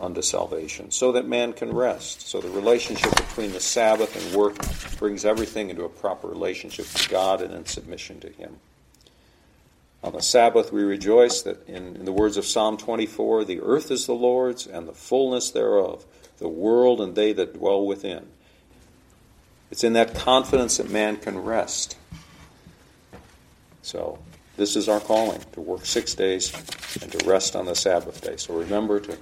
unto 0.00 0.20
salvation, 0.20 0.90
so 0.90 1.12
that 1.12 1.26
man 1.26 1.52
can 1.52 1.72
rest. 1.72 2.28
So 2.28 2.40
the 2.40 2.50
relationship 2.50 3.14
between 3.16 3.52
the 3.52 3.60
Sabbath 3.60 4.14
and 4.14 4.36
work 4.36 4.56
brings 4.98 5.24
everything 5.24 5.70
into 5.70 5.84
a 5.84 5.88
proper 5.88 6.28
relationship 6.28 6.86
to 6.86 7.08
God 7.08 7.40
and 7.40 7.54
in 7.54 7.64
submission 7.64 8.20
to 8.20 8.28
Him. 8.28 8.58
On 10.02 10.12
the 10.12 10.22
Sabbath, 10.22 10.72
we 10.72 10.82
rejoice 10.82 11.42
that, 11.42 11.66
in, 11.68 11.96
in, 11.96 12.04
the 12.04 12.12
words 12.12 12.36
of 12.36 12.44
Psalm 12.44 12.76
24, 12.76 13.44
the 13.44 13.60
earth 13.60 13.90
is 13.90 14.06
the 14.06 14.14
Lord's 14.14 14.66
and 14.66 14.86
the 14.86 14.92
fullness 14.92 15.50
thereof, 15.50 16.04
the 16.38 16.48
world 16.48 17.00
and 17.00 17.14
they 17.14 17.32
that 17.32 17.54
dwell 17.54 17.84
within. 17.84 18.26
It's 19.70 19.82
in 19.82 19.94
that 19.94 20.14
confidence 20.14 20.76
that 20.76 20.90
man 20.90 21.16
can 21.16 21.38
rest. 21.38 21.96
So, 23.82 24.18
this 24.56 24.76
is 24.76 24.88
our 24.88 25.00
calling 25.00 25.40
to 25.52 25.60
work 25.60 25.84
six 25.86 26.14
days 26.14 26.52
and 27.02 27.12
to 27.12 27.28
rest 27.28 27.54
on 27.54 27.66
the 27.66 27.74
Sabbath 27.74 28.20
day. 28.20 28.36
So, 28.36 28.54
remember 28.54 29.00
to 29.00 29.18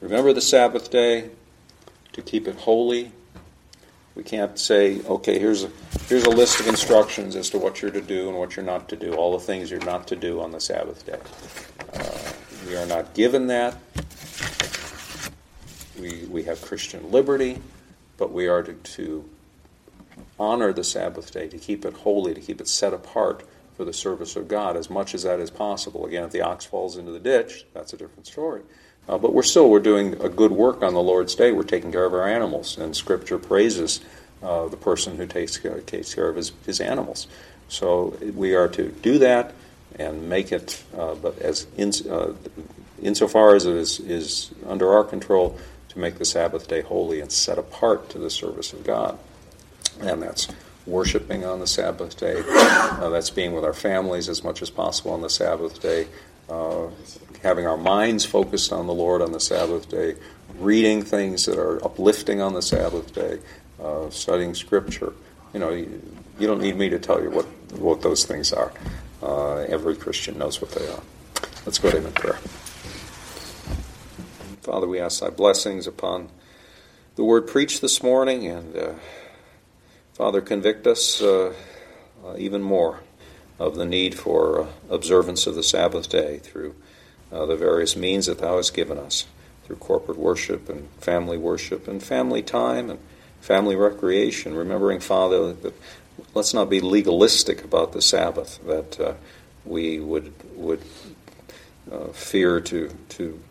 remember 0.00 0.32
the 0.32 0.40
Sabbath 0.40 0.90
day, 0.90 1.30
to 2.14 2.22
keep 2.22 2.48
it 2.48 2.56
holy. 2.56 3.12
We 4.14 4.22
can't 4.22 4.56
say, 4.58 5.00
okay, 5.02 5.40
here's 5.40 5.64
a, 5.64 5.70
here's 6.08 6.24
a 6.24 6.30
list 6.30 6.60
of 6.60 6.68
instructions 6.68 7.34
as 7.34 7.50
to 7.50 7.58
what 7.58 7.82
you're 7.82 7.90
to 7.90 8.00
do 8.00 8.28
and 8.28 8.38
what 8.38 8.54
you're 8.54 8.64
not 8.64 8.88
to 8.90 8.96
do, 8.96 9.14
all 9.14 9.36
the 9.36 9.44
things 9.44 9.70
you're 9.70 9.84
not 9.84 10.06
to 10.08 10.16
do 10.16 10.40
on 10.40 10.52
the 10.52 10.60
Sabbath 10.60 11.04
day. 11.04 11.18
Uh, 11.92 12.32
we 12.68 12.76
are 12.76 12.86
not 12.86 13.12
given 13.14 13.48
that. 13.48 13.76
We, 15.98 16.26
we 16.30 16.44
have 16.44 16.62
Christian 16.62 17.10
liberty, 17.10 17.58
but 18.16 18.32
we 18.32 18.46
are 18.46 18.62
to, 18.62 18.72
to 18.72 19.28
honor 20.38 20.72
the 20.72 20.84
Sabbath 20.84 21.32
day, 21.32 21.48
to 21.48 21.58
keep 21.58 21.84
it 21.84 21.94
holy, 21.94 22.34
to 22.34 22.40
keep 22.40 22.60
it 22.60 22.68
set 22.68 22.92
apart 22.92 23.44
for 23.76 23.84
the 23.84 23.92
service 23.92 24.36
of 24.36 24.48
God 24.48 24.76
as 24.76 24.88
much 24.88 25.14
as 25.14 25.24
that 25.24 25.40
is 25.40 25.50
possible. 25.50 26.06
Again, 26.06 26.24
if 26.24 26.30
the 26.30 26.42
ox 26.42 26.64
falls 26.64 26.96
into 26.96 27.12
the 27.12 27.18
ditch, 27.18 27.66
that's 27.74 27.92
a 27.92 27.96
different 27.96 28.26
story. 28.26 28.62
Uh, 29.08 29.18
but 29.18 29.34
we're 29.34 29.42
still 29.42 29.68
we're 29.68 29.80
doing 29.80 30.14
a 30.22 30.28
good 30.28 30.52
work 30.52 30.82
on 30.82 30.94
the 30.94 31.02
Lord's 31.02 31.34
day. 31.34 31.52
We're 31.52 31.62
taking 31.64 31.92
care 31.92 32.04
of 32.04 32.14
our 32.14 32.26
animals, 32.26 32.78
and 32.78 32.96
Scripture 32.96 33.38
praises 33.38 34.00
uh, 34.42 34.68
the 34.68 34.76
person 34.76 35.16
who 35.16 35.26
takes 35.26 35.58
care, 35.58 35.80
takes 35.80 36.14
care 36.14 36.28
of 36.28 36.36
his, 36.36 36.52
his 36.64 36.80
animals. 36.80 37.26
So 37.68 38.16
we 38.34 38.54
are 38.54 38.68
to 38.68 38.88
do 38.90 39.18
that 39.18 39.52
and 39.98 40.28
make 40.28 40.52
it, 40.52 40.82
uh, 40.96 41.14
but 41.14 41.38
as 41.38 41.66
in, 41.76 41.92
uh, 42.10 42.32
insofar 43.02 43.54
as 43.54 43.66
it 43.66 43.74
is, 43.74 44.00
is 44.00 44.50
under 44.66 44.92
our 44.92 45.04
control, 45.04 45.58
to 45.90 45.98
make 45.98 46.18
the 46.18 46.24
Sabbath 46.24 46.66
day 46.68 46.82
holy 46.82 47.20
and 47.20 47.30
set 47.30 47.56
apart 47.56 48.10
to 48.10 48.18
the 48.18 48.30
service 48.30 48.72
of 48.72 48.84
God. 48.84 49.18
And 50.00 50.22
that's 50.22 50.48
worshiping 50.86 51.44
on 51.44 51.60
the 51.60 51.66
Sabbath 51.66 52.18
day. 52.18 52.42
Uh, 52.46 53.08
that's 53.08 53.30
being 53.30 53.52
with 53.52 53.64
our 53.64 53.72
families 53.72 54.28
as 54.28 54.44
much 54.44 54.62
as 54.62 54.70
possible 54.70 55.12
on 55.12 55.22
the 55.22 55.30
Sabbath 55.30 55.80
day. 55.80 56.06
Uh, 56.48 56.88
having 57.42 57.66
our 57.66 57.76
minds 57.76 58.24
focused 58.24 58.72
on 58.72 58.86
the 58.86 58.94
Lord 58.94 59.22
on 59.22 59.32
the 59.32 59.40
Sabbath 59.40 59.88
day. 59.88 60.16
Reading 60.58 61.02
things 61.02 61.46
that 61.46 61.58
are 61.58 61.84
uplifting 61.84 62.40
on 62.40 62.54
the 62.54 62.62
Sabbath 62.62 63.14
day. 63.14 63.38
Uh, 63.82 64.10
studying 64.10 64.54
Scripture. 64.54 65.12
You 65.52 65.60
know, 65.60 65.70
you, 65.70 66.02
you, 66.38 66.46
don't 66.46 66.60
need 66.60 66.76
me 66.76 66.88
to 66.88 66.98
tell 66.98 67.22
you 67.22 67.30
what, 67.30 67.46
what 67.78 68.02
those 68.02 68.24
things 68.24 68.52
are. 68.52 68.72
Uh, 69.22 69.56
every 69.60 69.96
Christian 69.96 70.38
knows 70.38 70.60
what 70.60 70.70
they 70.72 70.86
are. 70.86 71.02
Let's 71.64 71.78
go 71.78 71.90
to 71.90 71.98
Him 71.98 72.06
in 72.06 72.12
prayer. 72.12 72.38
Father, 74.62 74.86
we 74.86 75.00
ask 75.00 75.20
Thy 75.20 75.30
blessings 75.30 75.86
upon 75.86 76.28
the 77.16 77.24
word 77.24 77.46
preached 77.46 77.80
this 77.80 78.02
morning 78.02 78.46
and 78.46 78.76
uh, 78.76 78.92
Father, 80.14 80.40
convict 80.40 80.86
us 80.86 81.20
uh, 81.20 81.52
uh, 82.24 82.36
even 82.38 82.62
more 82.62 83.00
of 83.58 83.74
the 83.74 83.84
need 83.84 84.14
for 84.14 84.62
uh, 84.62 84.66
observance 84.88 85.48
of 85.48 85.56
the 85.56 85.62
Sabbath 85.64 86.08
day 86.08 86.38
through 86.38 86.76
uh, 87.32 87.46
the 87.46 87.56
various 87.56 87.96
means 87.96 88.26
that 88.26 88.38
Thou 88.38 88.56
hast 88.56 88.74
given 88.74 88.96
us, 88.96 89.26
through 89.64 89.76
corporate 89.76 90.16
worship 90.16 90.68
and 90.68 90.88
family 91.00 91.36
worship 91.36 91.88
and 91.88 92.00
family 92.00 92.42
time 92.42 92.90
and 92.90 93.00
family 93.40 93.74
recreation. 93.74 94.54
Remembering, 94.54 95.00
Father, 95.00 95.52
that 95.52 95.74
let's 96.32 96.54
not 96.54 96.70
be 96.70 96.80
legalistic 96.80 97.64
about 97.64 97.92
the 97.92 98.00
Sabbath, 98.00 98.64
that 98.66 99.00
uh, 99.00 99.14
we 99.64 99.98
would 99.98 100.32
would 100.54 100.82
uh, 101.90 102.06
fear 102.12 102.60
to 102.60 102.88
to 103.08 103.42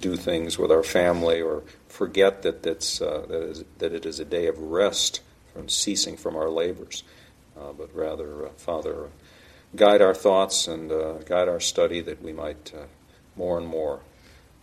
do 0.00 0.16
things 0.16 0.58
with 0.58 0.72
our 0.72 0.82
family 0.82 1.42
or 1.42 1.62
forget 1.88 2.42
that 2.42 2.62
that's 2.62 3.00
that, 3.00 3.30
is, 3.30 3.64
that 3.78 3.92
it 3.92 4.06
is 4.06 4.18
a 4.18 4.24
day 4.24 4.46
of 4.46 4.58
rest 4.58 5.20
from 5.56 5.68
ceasing 5.70 6.18
from 6.18 6.36
our 6.36 6.50
labors, 6.50 7.02
uh, 7.58 7.72
but 7.72 7.88
rather, 7.94 8.46
uh, 8.46 8.50
Father, 8.58 9.08
guide 9.74 10.02
our 10.02 10.14
thoughts 10.14 10.68
and 10.68 10.92
uh, 10.92 11.14
guide 11.24 11.48
our 11.48 11.60
study 11.60 12.02
that 12.02 12.22
we 12.22 12.32
might 12.32 12.72
uh, 12.76 12.84
more 13.36 13.56
and 13.56 13.66
more 13.66 14.00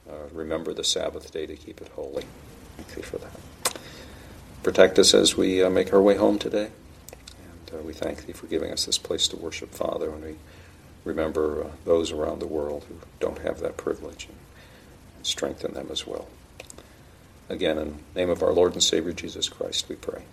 uh, 0.08 0.28
remember 0.32 0.72
the 0.72 0.84
Sabbath 0.84 1.32
day 1.32 1.48
to 1.48 1.56
keep 1.56 1.82
it 1.82 1.88
holy. 1.96 2.26
Thank 2.78 2.98
you 2.98 3.04
for 3.04 3.18
that. 3.18 3.80
Protect 4.62 5.00
us 5.00 5.16
as 5.16 5.36
we 5.36 5.68
make 5.70 5.92
our 5.92 6.02
way 6.02 6.16
home 6.16 6.38
today. 6.38 6.70
And 7.72 7.86
we 7.86 7.94
thank 7.94 8.28
Thee 8.28 8.34
for 8.34 8.46
giving 8.46 8.72
us 8.72 8.86
this 8.86 9.00
place 9.00 9.28
to 9.30 9.36
worship, 9.36 9.72
Father, 9.72 10.12
and 10.12 10.24
we 10.24 10.36
remember 11.06 11.72
those 11.86 12.12
around 12.12 12.40
the 12.40 12.48
world 12.48 12.86
who 12.88 12.96
don't 13.20 13.40
have 13.40 13.60
that 13.62 13.78
privilege 13.78 14.28
and 14.30 15.26
strengthen 15.26 15.74
them 15.74 15.88
as 15.92 16.06
well. 16.06 16.28
Again, 17.50 17.80
in 17.80 17.98
the 18.14 18.20
name 18.20 18.30
of 18.30 18.44
our 18.44 18.54
Lord 18.54 18.74
and 18.74 18.84
Savior 18.84 19.12
Jesus 19.12 19.50
Christ, 19.50 19.90
we 19.90 19.96
pray. 19.96 20.24